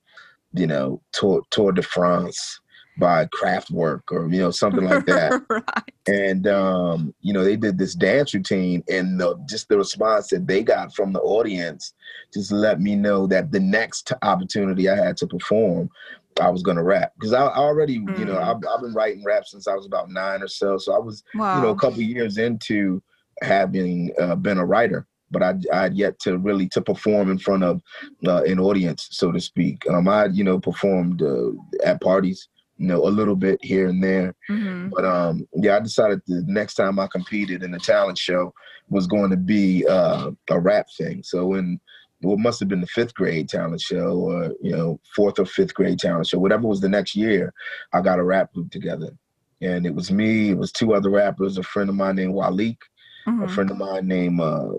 you 0.53 0.67
know, 0.67 1.01
Tour 1.12 1.41
Tour 1.49 1.73
de 1.73 1.81
France 1.81 2.62
by 2.97 3.25
Kraftwerk 3.27 4.01
or 4.12 4.29
you 4.29 4.39
know 4.39 4.51
something 4.51 4.84
like 4.86 5.06
that 5.08 5.41
right. 5.49 5.93
and 6.08 6.47
um, 6.47 7.13
you 7.21 7.34
know 7.34 7.43
they 7.43 7.56
did 7.56 7.77
this 7.77 7.95
dance 7.95 8.34
routine 8.34 8.84
and 8.89 9.19
the, 9.19 9.36
just 9.47 9.67
the 9.69 9.77
response 9.77 10.27
that 10.27 10.45
they 10.47 10.62
got 10.63 10.93
from 10.93 11.12
the 11.13 11.21
audience 11.21 11.93
just 12.34 12.51
let 12.51 12.79
me 12.79 12.95
know 12.95 13.25
that 13.27 13.51
the 13.51 13.60
next 13.60 14.12
opportunity 14.21 14.89
i 14.89 14.95
had 14.95 15.17
to 15.17 15.25
perform 15.27 15.89
i 16.39 16.49
was 16.49 16.62
going 16.62 16.77
to 16.77 16.84
rap 16.84 17.13
because 17.17 17.34
I, 17.34 17.45
I 17.45 17.58
already 17.58 17.93
you 17.93 18.25
know 18.25 18.36
Mm. 18.36 18.43
I've, 18.43 18.62
I've 18.75 18.82
been 18.82 18.93
writing 18.93 19.23
rap 19.23 19.45
since 19.45 19.67
i 19.67 19.73
was 19.75 19.86
about 19.88 20.10
nine 20.12 20.41
or 20.43 20.47
so 20.47 20.77
so 20.77 20.93
i 20.93 20.99
was 20.99 21.23
Wow. 21.36 21.56
you 21.56 21.62
know 21.63 21.69
a 21.69 21.75
couple 21.75 21.99
of 21.99 22.06
years 22.06 22.38
into 22.38 23.01
having 23.41 24.12
uh, 24.19 24.36
been 24.36 24.58
a 24.60 24.65
writer 24.65 25.08
but 25.32 25.41
I, 25.41 25.56
I 25.73 25.82
had 25.84 25.95
yet 25.95 26.19
to 26.19 26.38
really 26.38 26.67
to 26.69 26.82
perform 26.82 27.32
in 27.32 27.39
front 27.39 27.63
of 27.63 27.82
uh, 28.27 28.43
an 28.43 28.60
audience 28.60 29.08
so 29.12 29.32
to 29.32 29.39
speak 29.41 29.84
um, 29.89 30.08
i 30.08 30.25
you 30.25 30.43
know 30.43 30.60
performed 30.60 31.21
uh, 31.23 31.49
at 31.84 32.01
parties 32.01 32.49
you 32.77 32.88
know 32.88 33.05
a 33.05 33.09
little 33.09 33.36
bit 33.36 33.59
here 33.62 33.88
and 33.88 34.03
there 34.03 34.36
Mhm. 34.49 34.89
but 34.95 35.05
um, 35.05 35.47
yeah, 35.55 35.77
I 35.77 35.79
decided 35.79 36.21
the 36.27 36.43
next 36.47 36.75
time 36.75 36.99
I 36.99 37.07
competed 37.07 37.63
in 37.63 37.73
a 37.73 37.79
talent 37.79 38.17
show 38.17 38.53
was 38.89 39.07
going 39.07 39.31
to 39.31 39.38
be 39.38 39.86
uh, 39.88 40.31
a 40.49 40.59
rap 40.59 40.88
thing. 40.97 41.23
So 41.23 41.53
in 41.53 41.79
what 42.21 42.39
must 42.39 42.59
have 42.59 42.69
been 42.69 42.81
the 42.81 42.88
fifth 42.88 43.13
grade 43.15 43.49
talent 43.49 43.81
show, 43.81 44.17
or 44.17 44.53
you 44.62 44.71
know, 44.75 44.99
fourth 45.15 45.39
or 45.39 45.45
fifth 45.45 45.73
grade 45.73 45.99
talent 45.99 46.27
show, 46.27 46.39
whatever 46.39 46.67
was 46.67 46.81
the 46.81 46.89
next 46.89 47.15
year, 47.15 47.53
I 47.93 48.01
got 48.01 48.19
a 48.19 48.23
rap 48.23 48.53
group 48.53 48.71
together, 48.71 49.09
and 49.62 49.86
it 49.86 49.93
was 49.95 50.12
me. 50.12 50.49
It 50.51 50.57
was 50.57 50.71
two 50.71 50.93
other 50.93 51.09
rappers, 51.09 51.57
a 51.57 51.63
friend 51.63 51.89
of 51.89 51.95
mine 51.95 52.15
named 52.17 52.33
Walik, 52.36 52.77
a 53.27 53.29
Mhm. 53.29 53.49
friend 53.49 53.71
of 53.71 53.77
mine 53.77 54.07
named 54.07 54.39
uh, 54.41 54.69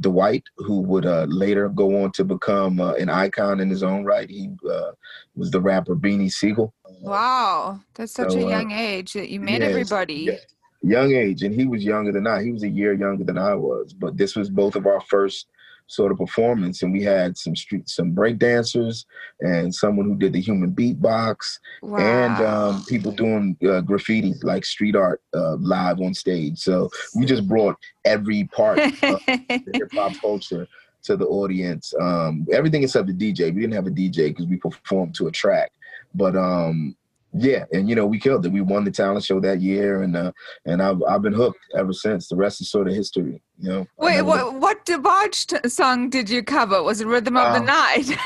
Dwight, 0.00 0.44
who 0.56 0.80
would 0.82 1.06
uh, 1.06 1.26
later 1.28 1.68
go 1.68 2.02
on 2.02 2.12
to 2.12 2.24
become 2.24 2.80
uh, 2.80 2.92
an 2.94 3.08
icon 3.08 3.60
in 3.60 3.68
his 3.70 3.82
own 3.82 4.04
right. 4.04 4.28
He 4.28 4.50
uh, 4.70 4.92
was 5.36 5.50
the 5.50 5.60
rapper 5.60 5.94
Beanie 5.96 6.30
Sigel. 6.32 6.72
Wow. 7.00 7.80
That's 7.94 8.12
such 8.12 8.32
So, 8.32 8.38
a 8.40 8.46
uh, 8.46 8.48
young 8.48 8.72
age 8.72 9.12
that 9.14 9.28
you 9.30 9.40
met 9.40 9.60
yes, 9.60 9.70
everybody. 9.70 10.14
yeah. 10.30 10.36
young 10.82 11.12
age 11.12 11.42
and 11.42 11.54
he 11.54 11.66
was 11.66 11.84
younger 11.84 12.10
than 12.10 12.26
i 12.26 12.42
he 12.42 12.50
was 12.52 12.62
a 12.62 12.68
year 12.68 12.94
younger 12.94 13.22
than 13.22 13.36
i 13.36 13.54
was 13.54 13.92
but 13.92 14.16
this 14.16 14.34
was 14.34 14.48
both 14.48 14.76
of 14.76 14.86
our 14.86 15.00
first 15.02 15.46
sort 15.88 16.10
of 16.12 16.16
performance 16.16 16.82
and 16.82 16.90
we 16.90 17.02
had 17.02 17.36
some 17.36 17.54
street 17.54 17.86
some 17.86 18.12
break 18.12 18.38
dancers 18.38 19.04
and 19.40 19.74
someone 19.74 20.06
who 20.06 20.16
did 20.16 20.32
the 20.32 20.40
human 20.40 20.70
beatbox 20.72 21.58
Wow. 21.82 21.98
and 21.98 22.46
um, 22.46 22.84
people 22.88 23.12
doing 23.12 23.56
uh, 23.68 23.82
graffiti 23.82 24.32
like 24.42 24.64
street 24.64 24.96
art 24.96 25.20
uh, 25.34 25.56
live 25.56 26.00
on 26.00 26.14
stage 26.14 26.58
so 26.60 26.88
we 27.14 27.26
just 27.26 27.46
brought 27.46 27.76
every 28.06 28.44
part 28.44 28.78
of 28.78 28.92
the 29.00 29.62
hip 29.74 29.90
hop 29.92 30.12
culture 30.20 30.66
to 31.02 31.16
the 31.16 31.24
audience. 31.26 31.94
Um, 31.98 32.46
everything 32.52 32.82
except 32.82 33.06
the 33.06 33.14
DJ. 33.14 33.54
We 33.54 33.62
didn't 33.62 33.72
have 33.72 33.86
a 33.86 33.90
DJ 33.90 34.28
because 34.28 34.46
we 34.46 34.58
performed 34.58 35.14
to 35.14 35.28
a 35.28 35.30
track. 35.32 35.72
But 36.14 36.36
um, 36.36 36.96
yeah, 37.32 37.64
and 37.72 37.88
you 37.88 37.94
know 37.94 38.06
we 38.06 38.18
killed 38.18 38.44
it. 38.44 38.52
We 38.52 38.60
won 38.60 38.84
the 38.84 38.90
talent 38.90 39.24
show 39.24 39.38
that 39.40 39.60
year, 39.60 40.02
and 40.02 40.16
uh, 40.16 40.32
and 40.66 40.82
I've 40.82 41.02
I've 41.08 41.22
been 41.22 41.32
hooked 41.32 41.60
ever 41.76 41.92
since. 41.92 42.28
The 42.28 42.36
rest 42.36 42.60
is 42.60 42.70
sort 42.70 42.88
of 42.88 42.94
history. 42.94 43.40
You 43.58 43.68
know. 43.68 43.86
Wait, 43.98 44.22
what, 44.22 44.54
what 44.54 44.86
DeBarge 44.86 45.46
t- 45.62 45.68
song 45.68 46.08
did 46.08 46.30
you 46.30 46.42
cover? 46.42 46.82
Was 46.82 47.00
it 47.02 47.06
Rhythm 47.06 47.36
of 47.36 47.52
the 47.52 47.60
Um, 47.60 47.66
Night? 47.66 48.16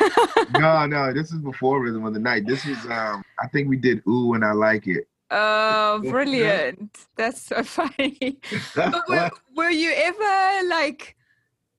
no, 0.58 0.86
no, 0.86 1.12
this 1.12 1.32
is 1.32 1.40
before 1.40 1.82
Rhythm 1.82 2.06
of 2.06 2.14
the 2.14 2.20
Night. 2.20 2.46
This 2.46 2.64
was 2.64 2.78
um, 2.86 3.24
I 3.42 3.48
think 3.48 3.68
we 3.68 3.76
did 3.76 4.00
Ooh 4.08 4.34
and 4.34 4.44
I 4.44 4.52
Like 4.52 4.86
It. 4.86 5.08
oh, 5.32 6.00
brilliant. 6.08 6.96
That's 7.16 7.42
so 7.42 7.62
funny. 7.78 8.38
but 8.76 9.08
were, 9.08 9.30
were 9.56 9.70
you 9.70 9.92
ever 9.94 10.68
like 10.68 11.16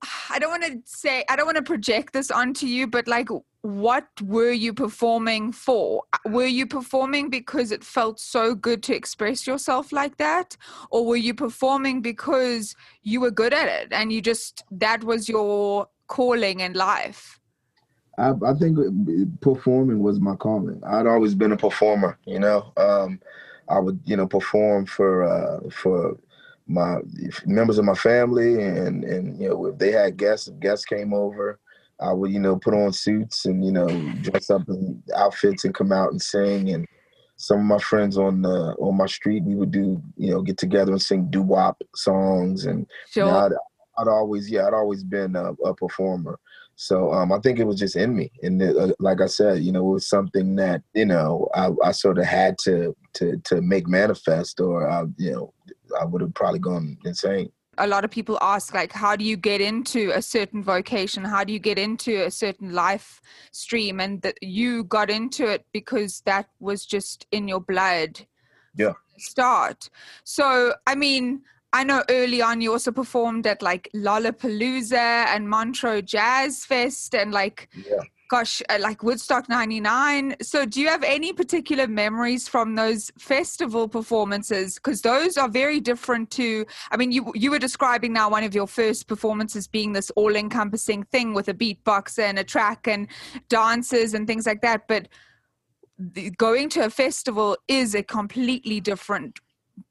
i 0.30 0.38
don't 0.40 0.52
want 0.52 0.64
to 0.64 0.82
say 0.86 1.24
i 1.30 1.36
don't 1.36 1.46
want 1.46 1.56
to 1.58 1.64
project 1.64 2.12
this 2.14 2.30
onto 2.30 2.66
you 2.68 2.86
but 2.88 3.08
like 3.08 3.30
what 3.66 4.08
were 4.22 4.52
you 4.52 4.72
performing 4.72 5.52
for 5.52 6.04
were 6.26 6.46
you 6.46 6.68
performing 6.68 7.32
because 7.32 7.72
it 7.72 7.84
felt 7.84 8.20
so 8.20 8.54
good 8.54 8.84
to 8.84 8.96
express 8.96 9.48
yourself 9.48 9.92
like 9.92 10.18
that 10.18 10.56
or 10.92 11.04
were 11.04 11.16
you 11.16 11.34
performing 11.34 12.00
because 12.00 12.76
you 13.02 13.20
were 13.20 13.32
good 13.32 13.54
at 13.54 13.68
it 13.68 13.92
and 13.92 14.14
you 14.14 14.22
just 14.22 14.64
that 14.70 15.04
was 15.04 15.28
your 15.28 15.88
calling 16.06 16.60
in 16.60 16.74
life 16.74 17.40
I, 18.20 18.34
I 18.46 18.54
think 18.54 18.78
performing 19.42 20.00
was 20.00 20.22
my 20.22 20.36
calling. 20.36 20.82
I'd 20.86 21.06
always 21.06 21.36
been 21.36 21.52
a 21.52 21.58
performer, 21.58 22.18
you 22.24 22.40
know. 22.40 22.72
Um, 22.78 23.20
I 23.68 23.80
would, 23.80 24.00
you 24.06 24.16
know, 24.16 24.26
perform 24.26 24.86
for 24.86 25.24
uh, 25.24 25.70
for 25.70 26.18
my 26.66 27.00
members 27.46 27.78
of 27.78 27.84
my 27.84 27.94
family, 27.94 28.64
and 28.64 29.04
and 29.04 29.38
you 29.38 29.50
know, 29.50 29.66
if 29.66 29.78
they 29.78 29.92
had 29.92 30.16
guests, 30.16 30.48
if 30.48 30.58
guests 30.62 30.86
came 30.86 31.14
over, 31.14 31.60
I 32.00 32.12
would, 32.12 32.32
you 32.32 32.40
know, 32.40 32.58
put 32.58 32.74
on 32.74 32.92
suits 32.92 33.46
and 33.46 33.64
you 33.64 33.72
know 33.72 33.88
dress 34.22 34.50
up 34.50 34.68
in 34.68 35.02
outfits 35.16 35.66
and 35.66 35.74
come 35.74 35.92
out 35.92 36.12
and 36.12 36.22
sing. 36.22 36.72
And 36.72 36.86
some 37.38 37.60
of 37.60 37.66
my 37.66 37.80
friends 37.80 38.18
on 38.18 38.42
the 38.42 38.76
on 38.80 38.98
my 38.98 39.08
street, 39.08 39.44
we 39.44 39.56
would 39.56 39.72
do, 39.72 40.02
you 40.18 40.32
know, 40.32 40.42
get 40.42 40.58
together 40.58 40.92
and 40.92 41.02
sing 41.02 41.28
doo 41.30 41.42
wop 41.42 41.82
songs. 41.96 42.66
And 42.66 42.86
Sure. 43.10 43.26
you 43.26 43.32
know, 43.32 43.38
I'd, 43.38 43.52
I'd 43.98 44.08
always, 44.08 44.50
yeah, 44.50 44.68
I'd 44.68 44.74
always 44.74 45.04
been 45.04 45.36
a, 45.36 45.54
a 45.54 45.74
performer. 45.74 46.40
So 46.76 47.14
um, 47.14 47.32
I 47.32 47.40
think 47.40 47.60
it 47.60 47.64
was 47.66 47.80
just 47.80 47.96
in 47.96 48.16
me, 48.16 48.32
and 48.44 48.62
it, 48.62 48.76
uh, 48.76 48.94
like 49.00 49.22
I 49.22 49.28
said, 49.28 49.64
you 49.64 49.72
know, 49.72 49.90
it 49.90 49.94
was 49.94 50.10
something 50.10 50.56
that 50.58 50.82
you 50.94 51.06
know 51.06 51.48
I, 51.56 51.70
I 51.82 51.92
sort 51.92 52.18
of 52.18 52.26
had 52.26 52.58
to 52.64 52.94
to 53.14 53.38
to 53.46 53.62
make 53.62 53.88
manifest, 53.88 54.60
or 54.60 54.90
I, 54.90 55.06
you 55.18 55.32
know, 55.32 55.54
I 56.00 56.04
would 56.04 56.22
have 56.22 56.34
probably 56.34 56.60
gone 56.60 56.98
insane. 57.06 57.50
A 57.78 57.88
lot 57.88 58.06
of 58.06 58.12
people 58.12 58.38
ask 58.42 58.74
like 58.74 58.92
how 58.92 59.16
do 59.16 59.24
you 59.26 59.38
get 59.38 59.62
into 59.62 60.12
a 60.14 60.22
certain 60.22 60.64
vocation 60.64 61.24
how 61.24 61.44
do 61.44 61.54
you 61.54 61.60
get 61.60 61.78
into 61.78 62.24
a 62.26 62.32
certain 62.32 62.74
life 62.74 63.22
stream 63.52 64.00
and 64.00 64.22
that 64.22 64.38
you 64.42 64.84
got 64.84 65.10
into 65.10 65.48
it 65.48 65.66
because 65.72 66.22
that 66.26 66.48
was 66.60 66.86
just 66.86 67.28
in 67.32 67.48
your 67.48 67.62
blood 67.62 68.28
Yeah. 68.76 68.94
start 69.18 69.90
so 70.24 70.74
i 70.88 70.96
mean 70.96 71.42
i 71.74 71.84
know 71.84 72.04
early 72.10 72.42
on 72.42 72.62
you 72.62 72.72
also 72.72 72.92
performed 72.92 73.48
at 73.48 73.62
like 73.62 73.90
lollapalooza 73.96 75.26
and 75.28 75.50
montreux 75.50 76.02
jazz 76.02 76.66
fest 76.66 77.16
and 77.16 77.32
like 77.32 77.70
Yeah. 77.90 78.04
Gosh 78.30 78.62
uh, 78.70 78.78
like 78.80 79.04
woodstock 79.04 79.48
99 79.50 80.36
so 80.42 80.66
do 80.66 80.82
you 80.82 80.88
have 80.88 81.04
any 81.04 81.34
particular 81.34 81.88
memories 81.88 82.48
from 82.48 82.76
those 82.76 83.12
festival 83.18 83.88
performances? 83.88 84.76
Because 84.76 85.02
those 85.02 85.38
are 85.38 85.50
very 85.50 85.80
different 85.80 86.32
to 86.32 86.66
i 86.92 86.98
mean 86.98 87.12
you 87.12 87.32
you 87.36 87.52
were 87.52 87.60
describing 87.60 88.14
now 88.14 88.30
one 88.30 88.44
of 88.44 88.56
your 88.56 88.68
first 88.68 89.08
performances 89.08 89.68
being 89.68 89.94
this 89.94 90.12
all 90.12 90.36
encompassing 90.36 91.04
thing 91.04 91.34
with 91.34 91.48
a 91.50 91.54
beatbox 91.54 92.20
and 92.20 92.40
a 92.40 92.44
track 92.44 92.88
and 92.88 93.08
dances 93.50 94.14
and 94.14 94.28
things 94.28 94.46
like 94.46 94.62
that 94.62 94.88
but 94.88 95.08
the, 95.98 96.30
going 96.32 96.70
to 96.70 96.86
a 96.86 96.90
festival 96.90 97.58
is 97.68 97.96
a 97.96 98.04
completely 98.04 98.80
different 98.80 99.40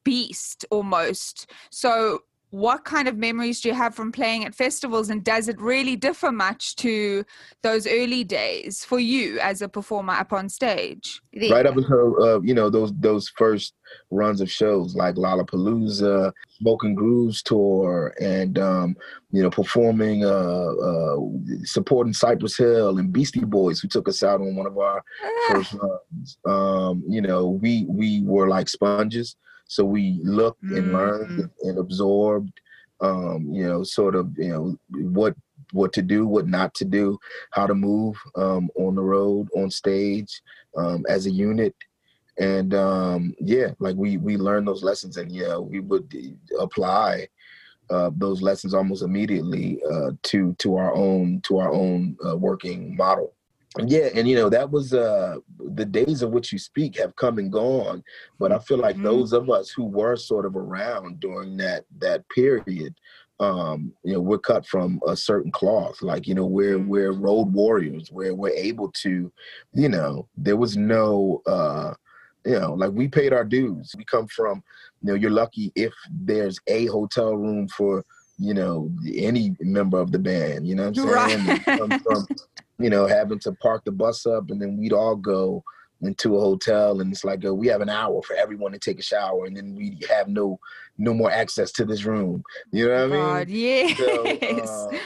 beast 0.05 0.64
almost. 0.70 1.51
So 1.70 2.20
what 2.55 2.85
kind 2.85 3.09
of 3.09 3.17
memories 3.19 3.61
do 3.61 3.69
you 3.69 3.75
have 3.75 3.97
from 3.97 4.12
playing 4.12 4.45
at 4.45 4.55
festivals 4.55 5.11
and 5.11 5.25
does 5.25 5.49
it 5.49 5.61
really 5.61 5.97
differ 5.97 6.31
much 6.31 6.77
to 6.77 7.25
those 7.62 7.85
early 7.85 8.23
days 8.23 8.85
for 8.85 9.01
you 9.01 9.40
as 9.40 9.61
a 9.61 9.69
performer 9.69 10.12
up 10.12 10.33
on 10.33 10.49
stage? 10.49 11.21
Right 11.51 11.67
up 11.67 11.77
until 11.77 12.23
uh, 12.23 12.40
you 12.43 12.55
know 12.55 12.71
those 12.71 12.93
those 13.01 13.29
first 13.31 13.75
runs 14.12 14.40
of 14.40 14.49
shows 14.49 14.95
like 14.95 15.17
Lollapalooza, 15.17 16.33
Smoking 16.61 16.95
Grooves 16.95 17.43
tour, 17.43 18.14
and 18.21 18.57
um, 18.57 18.95
you 19.33 19.43
know 19.43 19.51
performing, 19.51 20.25
uh, 20.25 20.29
uh, 20.29 21.17
supporting 21.64 22.12
Cypress 22.12 22.57
Hill 22.57 22.99
and 22.99 23.12
Beastie 23.12 23.40
Boys, 23.45 23.81
who 23.81 23.88
took 23.88 24.09
us 24.09 24.23
out 24.23 24.40
on 24.40 24.55
one 24.55 24.67
of 24.67 24.79
our 24.79 25.03
first 25.49 25.75
runs. 25.75 26.38
Um, 26.47 27.03
you 27.09 27.21
know, 27.21 27.49
we 27.49 27.85
we 27.88 28.23
were 28.23 28.49
like 28.49 28.69
sponges, 28.69 29.35
so 29.75 29.85
we 29.85 30.21
looked 30.23 30.63
and 30.63 30.93
learned 30.93 31.51
and 31.63 31.79
absorbed. 31.79 32.53
Um, 33.01 33.49
you 33.53 33.67
know, 33.67 33.83
sort 33.83 34.15
of 34.15 34.33
you 34.39 34.51
know 34.51 34.79
what 35.13 35.35
what 35.73 35.93
to 35.95 36.03
do, 36.03 36.27
what 36.27 36.47
not 36.47 36.73
to 36.75 36.85
do, 36.85 37.19
how 37.51 37.67
to 37.67 37.75
move 37.75 38.17
um, 38.37 38.71
on 38.77 38.95
the 38.95 39.03
road, 39.03 39.49
on 39.57 39.71
stage, 39.71 40.41
um, 40.77 41.05
as 41.09 41.27
a 41.27 41.31
unit, 41.31 41.75
and 42.39 42.73
um, 42.73 43.35
yeah, 43.41 43.73
like 43.81 43.97
we 43.97 44.17
we 44.17 44.37
learned 44.37 44.69
those 44.69 44.85
lessons, 44.85 45.17
and 45.17 45.33
yeah, 45.33 45.57
we 45.59 45.81
would 45.81 46.15
apply 46.61 47.27
uh, 47.91 48.11
those 48.17 48.41
lessons 48.43 48.75
almost 48.75 49.03
immediately 49.03 49.81
uh, 49.91 50.13
to 50.23 50.55
to 50.61 50.77
our 50.77 50.95
own 50.95 51.41
to 51.43 51.59
our 51.59 51.73
own 51.73 52.17
uh, 52.27 52.37
working 52.37 52.97
model. 52.97 53.35
Yeah, 53.83 54.09
and 54.15 54.29
you 54.29 54.37
know 54.37 54.49
that 54.51 54.71
was 54.71 54.95
uh, 54.95 55.37
the 55.59 55.85
days 55.85 56.23
of 56.23 56.31
which 56.31 56.53
you 56.53 56.59
speak 56.59 56.97
have 56.99 57.17
come 57.17 57.39
and 57.39 57.51
gone, 57.51 58.05
but 58.39 58.53
I 58.53 58.59
feel 58.61 58.79
like 58.79 58.97
Mhm. 58.97 59.03
those 59.03 59.33
of 59.33 59.51
us 59.51 59.71
who 59.71 59.85
were 59.85 60.17
sort 60.17 60.47
of 60.47 60.55
around 60.55 61.19
during 61.19 61.57
that 61.57 61.85
that 61.99 62.29
period, 62.29 62.95
um, 63.41 63.93
you 64.05 64.13
know, 64.13 64.21
we're 64.21 64.39
cut 64.39 64.65
from 64.65 65.01
a 65.09 65.17
certain 65.17 65.51
cloth. 65.51 66.01
Like 66.03 66.29
you 66.29 66.35
know, 66.35 66.47
we're 66.47 66.79
Mhm. 66.79 66.87
we're 66.87 67.13
road 67.13 67.53
warriors. 67.53 68.13
Where 68.13 68.33
we're 68.35 68.51
able 68.55 68.93
to, 69.03 69.33
you 69.73 69.89
know, 69.89 70.29
there 70.37 70.57
was 70.57 70.77
no. 70.77 71.43
Uh, 71.47 71.95
you 72.47 72.61
know, 72.61 72.75
like 72.75 72.93
we 72.93 73.09
paid 73.09 73.33
our 73.33 73.43
dues. 73.45 73.95
We 73.97 74.05
come 74.05 74.27
from, 74.27 74.63
you 75.01 75.09
know, 75.09 75.15
you're 75.15 75.31
lucky 75.31 75.73
if 75.75 75.95
there's 76.11 76.59
a 76.67 76.85
hotel 76.87 77.35
room 77.35 77.69
for, 77.69 78.05
you 78.37 78.53
know, 78.53 78.93
any 79.15 79.57
member 79.61 79.99
of 79.99 80.13
the 80.13 80.19
band. 80.19 80.69
You 80.69 80.75
know 80.75 80.91
what 80.91 80.99
I'm 81.07 81.39
saying? 81.39 81.47
Right. 81.47 82.27
We 82.79 82.89
come 82.89 82.93
from, 82.93 83.07
you 83.07 83.07
know, 83.07 83.07
having 83.07 83.39
to 83.41 83.53
park 83.53 83.85
the 83.85 83.93
bus 83.93 84.27
up 84.27 84.51
and 84.51 84.61
then 84.61 84.77
we'd 84.77 84.93
all 84.93 85.17
go 85.17 85.65
into 86.03 86.37
a 86.37 86.41
hotel 86.41 87.01
and 87.01 87.13
it's 87.13 87.25
like 87.25 87.41
we 87.43 87.67
have 87.69 87.81
an 87.81 87.89
hour 87.89 88.23
for 88.23 88.35
everyone 88.37 88.73
to 88.73 88.79
take 88.79 88.99
a 88.99 89.03
shower 89.03 89.47
and 89.47 89.57
then 89.57 89.75
we 89.75 89.99
have 90.09 90.29
no 90.29 90.59
no 90.99 91.15
more 91.15 91.31
access 91.31 91.73
to 91.73 91.85
this 91.85 92.05
room. 92.05 92.43
You 92.71 92.89
know 92.89 92.95
what 92.95 93.03
I 93.03 93.07
mean? 93.07 93.21
God, 93.21 93.49
yes. 93.49 93.99
So, 93.99 94.91
uh, 94.91 94.99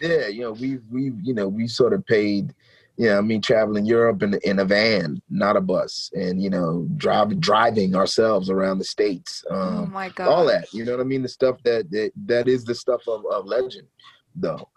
yeah, 0.00 0.28
you 0.28 0.40
know, 0.42 0.52
we 0.52 0.78
we 0.90 1.12
you 1.22 1.34
know 1.34 1.48
we 1.48 1.68
sort 1.68 1.92
of 1.92 2.04
paid, 2.06 2.54
you 2.96 3.06
know, 3.06 3.18
I 3.18 3.20
mean, 3.20 3.42
traveling 3.42 3.84
Europe 3.84 4.22
in 4.22 4.34
in 4.44 4.58
a 4.58 4.64
van, 4.64 5.20
not 5.28 5.56
a 5.56 5.60
bus, 5.60 6.10
and 6.14 6.42
you 6.42 6.50
know, 6.50 6.86
driving 6.96 7.38
driving 7.38 7.94
ourselves 7.94 8.50
around 8.50 8.78
the 8.78 8.84
states, 8.84 9.44
oh 9.50 9.60
um, 9.60 9.92
my 9.92 10.08
God. 10.08 10.28
all 10.28 10.46
that. 10.46 10.72
You 10.72 10.84
know 10.84 10.92
what 10.92 11.00
I 11.00 11.04
mean? 11.04 11.22
The 11.22 11.28
stuff 11.28 11.62
that 11.64 11.90
that 11.90 12.12
that 12.26 12.48
is 12.48 12.64
the 12.64 12.74
stuff 12.74 13.06
of, 13.06 13.24
of 13.30 13.46
legend, 13.46 13.88
though. 14.34 14.68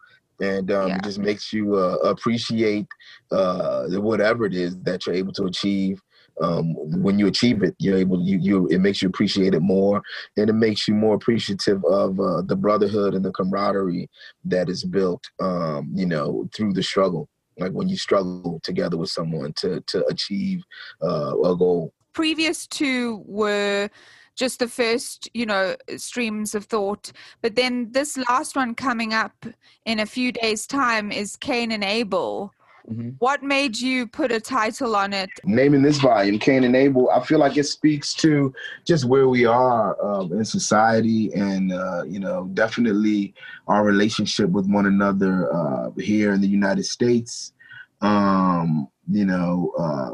And 0.41 0.71
um, 0.71 0.89
Yeah. 0.89 0.97
it 0.97 1.03
just 1.03 1.19
makes 1.19 1.53
you 1.53 1.75
uh, 1.75 1.97
appreciate 2.03 2.87
uh, 3.31 3.87
whatever 3.89 4.45
it 4.45 4.53
is 4.53 4.77
that 4.81 5.05
you're 5.05 5.15
able 5.15 5.33
to 5.33 5.45
achieve. 5.45 6.01
Um, 6.41 6.73
when 7.03 7.19
you 7.19 7.27
achieve 7.27 7.61
it, 7.61 7.75
you're 7.77 7.97
able. 7.97 8.19
You, 8.21 8.39
you 8.39 8.67
it 8.67 8.79
makes 8.79 9.01
you 9.03 9.07
appreciate 9.07 9.53
it 9.53 9.59
more, 9.61 10.01
and 10.35 10.49
it 10.49 10.53
makes 10.53 10.87
you 10.87 10.95
more 10.95 11.13
appreciative 11.13 11.83
of 11.85 12.19
uh, 12.19 12.41
the 12.41 12.55
brotherhood 12.55 13.13
and 13.13 13.23
the 13.23 13.31
camaraderie 13.31 14.09
that 14.45 14.67
is 14.67 14.83
built, 14.83 15.23
um, 15.39 15.91
you 15.93 16.07
know, 16.07 16.49
through 16.55 16.73
the 16.73 16.81
struggle. 16.81 17.29
Like 17.59 17.71
when 17.73 17.87
you 17.87 17.97
struggle 17.97 18.59
together 18.63 18.97
with 18.97 19.09
someone 19.09 19.53
to 19.57 19.81
to 19.81 20.03
achieve 20.07 20.63
uh, 21.03 21.37
a 21.39 21.55
goal. 21.55 21.93
previous 22.13 22.65
two 22.65 23.23
were 23.27 23.89
just 24.35 24.59
the 24.59 24.67
first, 24.67 25.29
you 25.33 25.45
know, 25.45 25.75
streams 25.97 26.55
of 26.55 26.65
thought. 26.65 27.11
But 27.41 27.55
then 27.55 27.91
this 27.91 28.17
last 28.29 28.55
one 28.55 28.75
coming 28.75 29.13
up 29.13 29.45
in 29.85 29.99
a 29.99 30.05
few 30.05 30.31
days' 30.31 30.65
time 30.67 31.11
is 31.11 31.35
Cain 31.35 31.71
and 31.71 31.83
Abel. 31.83 32.53
Mhm. 32.91 33.15
What 33.19 33.43
made 33.43 33.79
you 33.79 34.07
put 34.07 34.31
a 34.31 34.41
title 34.41 34.95
on 34.95 35.13
it? 35.13 35.29
naming 35.45 35.81
this 35.81 35.99
volume, 35.99 36.37
Cain 36.37 36.65
and 36.65 36.75
Abel, 36.75 37.09
I 37.11 37.21
feel 37.23 37.39
like 37.39 37.55
it 37.55 37.63
speaks 37.63 38.13
to 38.15 38.53
just 38.85 39.05
where 39.05 39.29
we 39.29 39.45
are 39.45 39.95
um, 40.03 40.33
in 40.33 40.43
society, 40.43 41.33
and 41.33 41.71
uh, 41.71 42.03
you 42.03 42.19
know, 42.19 42.49
definitely 42.53 43.33
our 43.67 43.85
relationship 43.85 44.49
with 44.49 44.67
one 44.67 44.85
another 44.85 45.53
uh, 45.53 45.91
here 45.91 46.33
in 46.33 46.41
the 46.41 46.47
United 46.47 46.83
States. 46.83 47.53
Um, 48.01 48.89
you 49.09 49.25
know, 49.25 49.71
uh, 49.79 50.11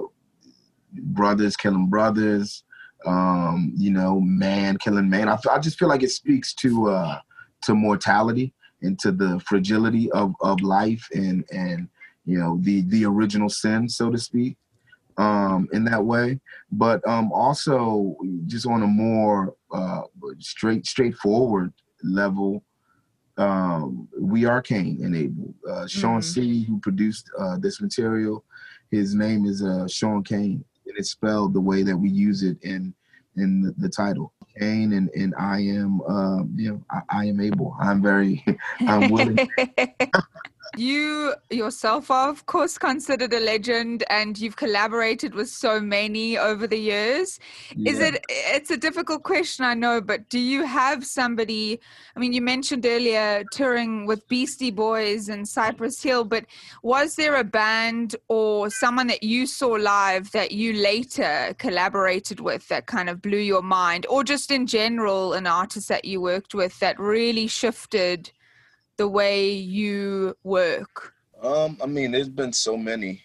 brothers 0.93 1.57
killing 1.57 1.87
brothers. 1.87 2.63
Um, 3.05 3.73
you 3.77 3.91
know, 3.91 4.19
man 4.19 4.77
killing 4.77 5.09
man. 5.09 5.29
I, 5.29 5.33
f- 5.33 5.47
I 5.47 5.59
just 5.59 5.79
feel 5.79 5.87
like 5.87 6.03
it 6.03 6.11
speaks 6.11 6.53
to 6.55 6.89
uh, 6.89 7.19
to 7.63 7.73
mortality 7.73 8.53
and 8.81 8.97
to 8.99 9.11
the 9.11 9.39
fragility 9.47 10.11
of, 10.11 10.33
of 10.41 10.61
life 10.61 11.07
and 11.13 11.45
and 11.51 11.87
you 12.25 12.37
know 12.39 12.59
the 12.61 12.81
the 12.89 13.05
original 13.05 13.49
sin, 13.49 13.87
so 13.87 14.09
to 14.09 14.17
speak 14.17 14.57
um, 15.19 15.67
in 15.73 15.83
that 15.83 16.03
way, 16.03 16.39
but 16.71 17.05
um, 17.07 17.31
also 17.31 18.15
just 18.45 18.65
on 18.65 18.83
a 18.83 18.87
more 18.87 19.53
uh, 19.73 20.01
straight, 20.39 20.85
straightforward 20.85 21.73
level. 22.03 22.63
Um, 23.37 24.07
we 24.19 24.45
are 24.45 24.61
Cain 24.61 24.99
and 25.03 25.15
Abel. 25.15 25.53
Uh, 25.69 25.87
Sean 25.87 26.19
Mhm. 26.19 26.23
C, 26.23 26.63
who 26.63 26.79
produced 26.79 27.29
uh, 27.37 27.57
this 27.57 27.81
material, 27.81 28.43
his 28.91 29.13
name 29.13 29.45
is 29.45 29.61
uh, 29.63 29.87
Sean 29.87 30.23
Cain, 30.23 30.63
and 30.78 30.78
it's 30.99 31.11
spelled 31.11 31.53
the 31.53 31.61
way 31.61 31.81
that 31.81 31.95
we 31.97 32.09
use 32.09 32.43
it 32.43 32.57
in 32.61 32.93
in 33.37 33.61
the, 33.61 33.73
the 33.77 33.89
title. 33.89 34.33
Cain 34.59 34.91
and 34.93 35.09
and 35.15 35.33
I 35.39 35.59
am, 35.59 36.01
um, 36.01 36.53
you 36.55 36.71
know, 36.71 36.83
I, 36.91 37.21
I 37.21 37.25
am 37.25 37.39
able. 37.39 37.75
I'm 37.79 38.01
very, 38.01 38.43
I'm 38.81 39.09
willing. 39.09 39.39
you 40.79 41.33
yourself 41.49 42.09
are, 42.09 42.29
of 42.29 42.45
course, 42.45 42.77
considered 42.77 43.33
a 43.33 43.39
legend 43.39 44.03
and 44.09 44.37
you've 44.39 44.55
collaborated 44.55 45.35
with 45.35 45.49
so 45.49 45.79
many 45.79 46.37
over 46.37 46.65
the 46.65 46.77
years. 46.77 47.39
Is 47.85 47.99
it 47.99 48.23
it's 48.29 48.71
a 48.71 48.77
difficult 48.77 49.23
question 49.23 49.65
i 49.65 49.73
know 49.73 50.01
but 50.01 50.29
do 50.29 50.39
you 50.39 50.63
have 50.63 51.05
somebody 51.05 51.79
i 52.15 52.19
mean 52.19 52.33
you 52.33 52.41
mentioned 52.41 52.85
earlier 52.85 53.43
touring 53.51 54.05
with 54.05 54.27
beastie 54.27 54.71
boys 54.71 55.29
and 55.29 55.47
cypress 55.47 56.01
hill 56.01 56.23
but 56.23 56.45
was 56.83 57.15
there 57.15 57.35
a 57.35 57.43
band 57.43 58.15
or 58.27 58.69
someone 58.69 59.07
that 59.07 59.23
you 59.23 59.45
saw 59.45 59.69
live 59.69 60.31
that 60.31 60.51
you 60.51 60.73
later 60.73 61.53
collaborated 61.57 62.39
with 62.39 62.67
that 62.67 62.85
kind 62.85 63.09
of 63.09 63.21
blew 63.21 63.37
your 63.37 63.61
mind 63.61 64.05
or 64.09 64.23
just 64.23 64.51
in 64.51 64.65
general 64.65 65.33
an 65.33 65.47
artist 65.47 65.87
that 65.87 66.05
you 66.05 66.21
worked 66.21 66.53
with 66.53 66.79
that 66.79 66.99
really 66.99 67.47
shifted 67.47 68.31
the 68.99 69.07
way 69.07 69.49
you 69.49 70.35
work 70.43 71.13
Um, 71.41 71.77
I 71.81 71.85
mean, 71.85 72.11
there's 72.11 72.27
been 72.27 72.51
so 72.51 72.75
many. 72.75 73.23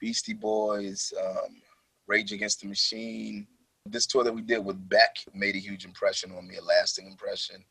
Beastie 0.00 0.32
Boys, 0.32 1.12
um, 1.22 1.60
Rage 2.06 2.32
Against 2.32 2.62
the 2.62 2.66
Machine. 2.66 3.46
This 3.84 4.06
tour 4.06 4.24
that 4.24 4.34
we 4.34 4.40
did 4.40 4.64
with 4.64 4.88
Beck 4.88 5.14
made 5.34 5.54
a 5.54 5.58
huge 5.58 5.84
impression 5.84 6.32
on 6.32 6.48
me, 6.48 6.56
a 6.56 6.64
lasting 6.64 7.06
impression. 7.06 7.62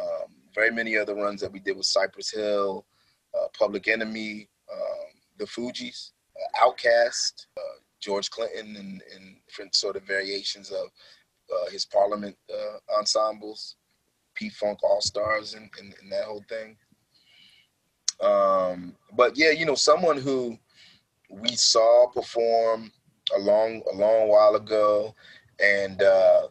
Um, 0.00 0.28
very 0.54 0.70
many 0.70 0.96
other 0.96 1.14
runs 1.14 1.42
that 1.42 1.52
we 1.52 1.60
did 1.60 1.76
with 1.76 1.84
Cypress 1.84 2.30
Hill, 2.30 2.86
uh, 3.36 3.48
Public 3.58 3.86
Enemy, 3.86 4.48
um, 4.72 5.10
the 5.38 5.44
Fugees, 5.44 6.12
uh, 6.40 6.64
Outkast, 6.64 7.48
uh, 7.58 7.78
George 8.00 8.30
Clinton, 8.30 8.76
and, 8.76 9.02
and, 9.14 9.36
different 9.46 9.74
sort 9.74 9.96
of 9.96 10.04
variations 10.04 10.70
of 10.70 10.86
uh, 11.54 11.70
his 11.70 11.84
Parliament 11.84 12.36
uh, 12.50 12.78
ensembles, 12.98 13.76
P 14.38 14.48
Funk 14.48 14.82
All 14.84 15.00
Stars, 15.00 15.54
and, 15.54 15.68
and, 15.78 15.94
and, 16.00 16.12
that 16.12 16.24
whole 16.24 16.44
thing. 16.48 16.76
Um, 18.20 18.94
but 19.16 19.36
yeah, 19.36 19.50
you 19.50 19.66
know, 19.66 19.74
someone 19.74 20.18
who 20.18 20.56
we 21.28 21.56
saw 21.56 22.06
perform 22.08 22.92
a 23.34 23.38
long 23.38 23.82
a 23.92 23.96
long 23.96 24.28
while 24.28 24.54
ago, 24.54 25.14
and 25.60 26.02
uh, 26.02 26.48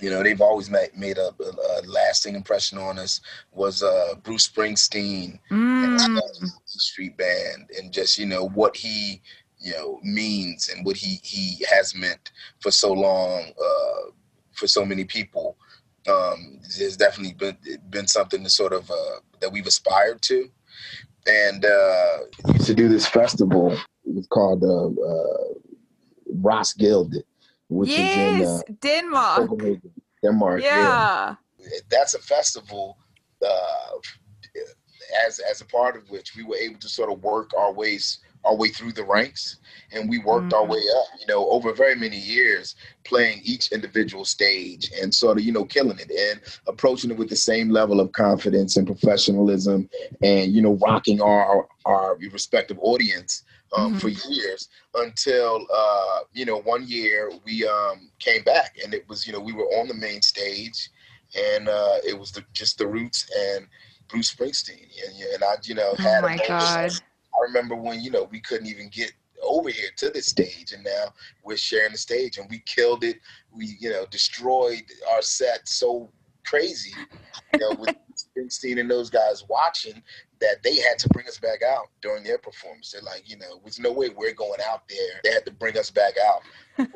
you 0.00 0.10
know 0.10 0.22
they've 0.22 0.40
always 0.40 0.70
made, 0.70 0.96
made 0.96 1.18
a, 1.18 1.30
a, 1.40 1.82
lasting 1.86 2.34
impression 2.34 2.78
on 2.78 2.98
us 2.98 3.20
was 3.52 3.82
uh, 3.82 4.14
Bruce 4.22 4.48
Springsteen 4.48 5.38
mm. 5.50 6.04
and 6.04 6.20
Street 6.64 7.16
Band, 7.16 7.68
and 7.78 7.92
just 7.92 8.18
you 8.18 8.26
know 8.26 8.48
what 8.48 8.76
he 8.76 9.20
you 9.58 9.72
know 9.72 9.98
means 10.02 10.68
and 10.68 10.84
what 10.86 10.96
he 10.96 11.18
he 11.22 11.64
has 11.68 11.94
meant 11.94 12.32
for 12.60 12.70
so 12.70 12.92
long 12.92 13.50
uh, 13.60 14.10
for 14.52 14.66
so 14.66 14.84
many 14.84 15.04
people. 15.04 15.56
Um, 16.08 16.60
has 16.78 16.96
definitely 16.96 17.34
been 17.34 17.56
been 17.90 18.06
something 18.06 18.44
to 18.44 18.50
sort 18.50 18.72
of 18.72 18.90
uh, 18.90 19.20
that 19.40 19.50
we've 19.50 19.66
aspired 19.66 20.22
to 20.22 20.48
and 21.26 21.64
uh, 21.64 22.18
used 22.52 22.66
to 22.66 22.74
do 22.74 22.88
this 22.88 23.06
festival. 23.06 23.72
It 24.04 24.14
was 24.14 24.26
called 24.26 24.62
uh, 24.62 24.86
uh, 24.86 25.54
Roskilde, 26.40 27.16
which 27.68 27.90
yes, 27.90 28.40
is 28.40 28.62
in 28.68 28.74
uh, 28.74 28.76
Denmark. 28.80 29.50
Denmark, 30.22 30.62
yeah. 30.62 31.34
yeah. 31.58 31.68
That's 31.90 32.14
a 32.14 32.20
festival. 32.20 32.98
Uh, 33.44 33.98
as 35.26 35.38
as 35.38 35.60
a 35.60 35.64
part 35.66 35.96
of 35.96 36.08
which 36.10 36.34
we 36.36 36.42
were 36.42 36.56
able 36.56 36.78
to 36.80 36.88
sort 36.88 37.12
of 37.12 37.22
work 37.22 37.52
our 37.56 37.72
ways 37.72 38.18
our 38.46 38.56
way 38.56 38.68
through 38.68 38.92
the 38.92 39.04
ranks 39.04 39.58
and 39.92 40.08
we 40.08 40.18
worked 40.18 40.46
mm-hmm. 40.46 40.54
our 40.54 40.64
way 40.64 40.82
up 40.98 41.06
you 41.20 41.26
know 41.26 41.48
over 41.50 41.72
very 41.72 41.94
many 41.94 42.18
years 42.18 42.76
playing 43.04 43.40
each 43.44 43.72
individual 43.72 44.24
stage 44.24 44.90
and 45.00 45.12
sort 45.12 45.38
of 45.38 45.44
you 45.44 45.52
know 45.52 45.64
killing 45.64 45.98
it 45.98 46.10
and 46.10 46.40
approaching 46.66 47.10
it 47.10 47.16
with 47.16 47.28
the 47.28 47.36
same 47.36 47.70
level 47.70 48.00
of 48.00 48.12
confidence 48.12 48.76
and 48.76 48.86
professionalism 48.86 49.88
and 50.22 50.52
you 50.52 50.62
know 50.62 50.74
rocking 50.86 51.20
our 51.20 51.68
our 51.84 52.16
respective 52.32 52.78
audience 52.80 53.44
um, 53.76 53.90
mm-hmm. 53.90 53.98
for 53.98 54.08
years 54.08 54.68
until 54.94 55.66
uh, 55.74 56.20
you 56.32 56.44
know 56.44 56.60
one 56.62 56.86
year 56.86 57.30
we 57.44 57.66
um, 57.66 58.10
came 58.18 58.42
back 58.44 58.76
and 58.82 58.94
it 58.94 59.08
was 59.08 59.26
you 59.26 59.32
know 59.32 59.40
we 59.40 59.52
were 59.52 59.66
on 59.78 59.88
the 59.88 59.94
main 59.94 60.22
stage 60.22 60.90
and 61.36 61.68
uh, 61.68 61.96
it 62.06 62.18
was 62.18 62.30
the, 62.32 62.44
just 62.52 62.78
the 62.78 62.86
roots 62.86 63.28
and 63.54 63.66
Bruce 64.08 64.32
Springsteen 64.32 64.86
and, 65.04 65.34
and 65.34 65.44
I 65.44 65.54
you 65.64 65.74
know 65.74 65.94
had 65.98 66.24
oh 66.24 66.28
my 66.28 66.38
God. 66.46 66.92
I 67.38 67.44
remember 67.44 67.74
when 67.76 68.00
you 68.00 68.10
know 68.10 68.24
we 68.24 68.40
couldn't 68.40 68.66
even 68.66 68.88
get 68.88 69.12
over 69.42 69.68
here 69.68 69.90
to 69.96 70.10
the 70.10 70.22
stage, 70.22 70.72
and 70.72 70.84
now 70.84 71.12
we're 71.42 71.56
sharing 71.56 71.92
the 71.92 71.98
stage, 71.98 72.38
and 72.38 72.48
we 72.50 72.60
killed 72.60 73.04
it. 73.04 73.20
We 73.52 73.76
you 73.80 73.90
know 73.90 74.06
destroyed 74.10 74.82
our 75.12 75.22
set 75.22 75.68
so 75.68 76.10
crazy, 76.46 76.94
you 77.52 77.60
know, 77.60 77.76
with 77.78 77.94
Springsteen 78.16 78.80
and 78.80 78.90
those 78.90 79.10
guys 79.10 79.44
watching 79.48 80.02
that 80.40 80.62
they 80.62 80.76
had 80.76 80.98
to 80.98 81.08
bring 81.10 81.26
us 81.26 81.38
back 81.38 81.62
out 81.62 81.88
during 82.02 82.22
their 82.22 82.38
performance. 82.38 82.92
They're 82.92 83.02
like, 83.02 83.28
you 83.28 83.36
know, 83.36 83.60
there's 83.62 83.80
no 83.80 83.92
way 83.92 84.08
we're 84.10 84.34
going 84.34 84.60
out 84.66 84.88
there. 84.88 85.20
They 85.24 85.32
had 85.32 85.44
to 85.46 85.52
bring 85.52 85.76
us 85.78 85.90
back 85.90 86.14
out. 86.24 86.42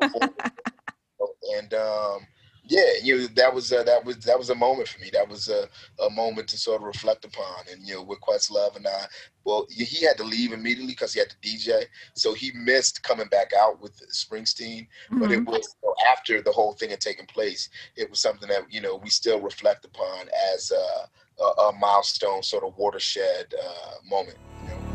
and 1.56 1.74
um, 1.74 2.26
yeah, 2.70 2.92
you 3.02 3.18
know, 3.18 3.26
that 3.34 3.52
was 3.52 3.72
uh, 3.72 3.82
that 3.82 4.04
was 4.04 4.18
that 4.18 4.38
was 4.38 4.50
a 4.50 4.54
moment 4.54 4.86
for 4.86 5.00
me. 5.00 5.10
That 5.12 5.28
was 5.28 5.48
a, 5.48 5.68
a 6.00 6.08
moment 6.08 6.46
to 6.48 6.56
sort 6.56 6.80
of 6.80 6.86
reflect 6.86 7.24
upon. 7.24 7.64
And 7.70 7.84
you 7.84 7.94
know, 7.94 8.02
with 8.02 8.20
Questlove 8.20 8.76
and 8.76 8.86
I, 8.86 9.06
well, 9.42 9.66
he 9.68 10.06
had 10.06 10.16
to 10.18 10.22
leave 10.22 10.52
immediately 10.52 10.92
because 10.92 11.12
he 11.12 11.18
had 11.18 11.30
to 11.30 11.36
DJ, 11.42 11.86
so 12.14 12.32
he 12.32 12.52
missed 12.54 13.02
coming 13.02 13.26
back 13.26 13.50
out 13.58 13.82
with 13.82 14.00
Springsteen. 14.12 14.86
Mm-hmm. 14.86 15.18
But 15.18 15.32
it 15.32 15.40
mm-hmm. 15.40 15.50
was 15.50 15.76
you 15.82 15.88
know, 15.88 15.94
after 16.12 16.40
the 16.42 16.52
whole 16.52 16.74
thing 16.74 16.90
had 16.90 17.00
taken 17.00 17.26
place, 17.26 17.68
it 17.96 18.08
was 18.08 18.20
something 18.20 18.48
that 18.48 18.72
you 18.72 18.80
know 18.80 18.94
we 18.94 19.10
still 19.10 19.40
reflect 19.40 19.84
upon 19.84 20.28
as 20.54 20.70
a, 20.70 21.42
a, 21.42 21.62
a 21.62 21.72
milestone, 21.72 22.44
sort 22.44 22.62
of 22.62 22.78
watershed 22.78 23.52
uh, 23.60 23.94
moment. 24.08 24.38
You 24.62 24.68
know? 24.68 24.89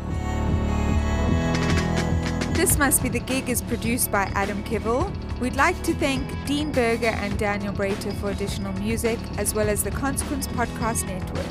This 2.56 2.78
Must 2.78 3.02
Be 3.02 3.10
the 3.10 3.20
Gig 3.20 3.50
is 3.50 3.60
produced 3.60 4.10
by 4.10 4.32
Adam 4.34 4.64
Kivel. 4.64 5.12
We'd 5.40 5.56
like 5.56 5.80
to 5.82 5.92
thank 5.92 6.24
Dean 6.46 6.72
Berger 6.72 7.08
and 7.08 7.38
Daniel 7.38 7.70
Brater 7.70 8.14
for 8.14 8.30
additional 8.30 8.72
music, 8.80 9.18
as 9.36 9.54
well 9.54 9.68
as 9.68 9.84
the 9.84 9.90
Consequence 9.90 10.46
Podcast 10.46 11.06
Network. 11.06 11.44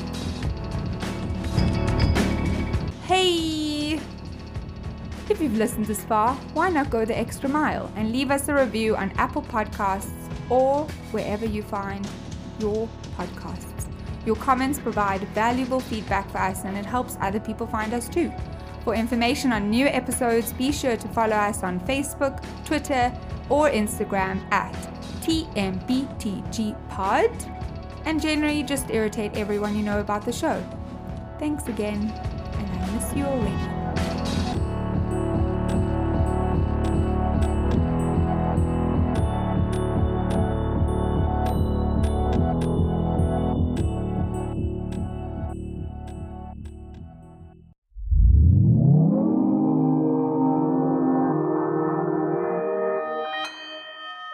Hey! 3.04 4.00
If 5.30 5.40
you've 5.40 5.56
listened 5.56 5.86
this 5.86 6.04
far, 6.04 6.34
why 6.54 6.70
not 6.70 6.90
go 6.90 7.04
the 7.04 7.16
extra 7.16 7.48
mile 7.48 7.88
and 7.94 8.10
leave 8.10 8.32
us 8.32 8.48
a 8.48 8.54
review 8.54 8.96
on 8.96 9.12
Apple 9.12 9.42
Podcasts 9.42 10.10
or 10.50 10.88
wherever 11.12 11.46
you 11.46 11.62
find 11.62 12.04
your 12.58 12.88
podcasts? 13.16 13.86
Your 14.26 14.34
comments 14.34 14.80
provide 14.80 15.20
valuable 15.28 15.78
feedback 15.78 16.28
for 16.32 16.38
us 16.38 16.64
and 16.64 16.76
it 16.76 16.84
helps 16.84 17.16
other 17.20 17.38
people 17.38 17.68
find 17.68 17.94
us 17.94 18.08
too. 18.08 18.32
For 18.86 18.94
information 18.94 19.52
on 19.52 19.68
new 19.68 19.86
episodes, 19.88 20.52
be 20.52 20.70
sure 20.70 20.96
to 20.96 21.08
follow 21.08 21.34
us 21.34 21.64
on 21.64 21.80
Facebook, 21.80 22.40
Twitter, 22.64 23.12
or 23.48 23.68
Instagram 23.68 24.40
at 24.52 24.72
TMBTGPod. 25.22 26.72
And 28.04 28.22
generally 28.22 28.62
just 28.62 28.88
irritate 28.90 29.36
everyone 29.36 29.76
you 29.76 29.82
know 29.82 29.98
about 29.98 30.24
the 30.24 30.32
show. 30.32 30.64
Thanks 31.40 31.66
again, 31.66 32.12
and 32.12 32.70
I 32.80 32.94
miss 32.94 33.12
you 33.16 33.24
already. 33.24 33.75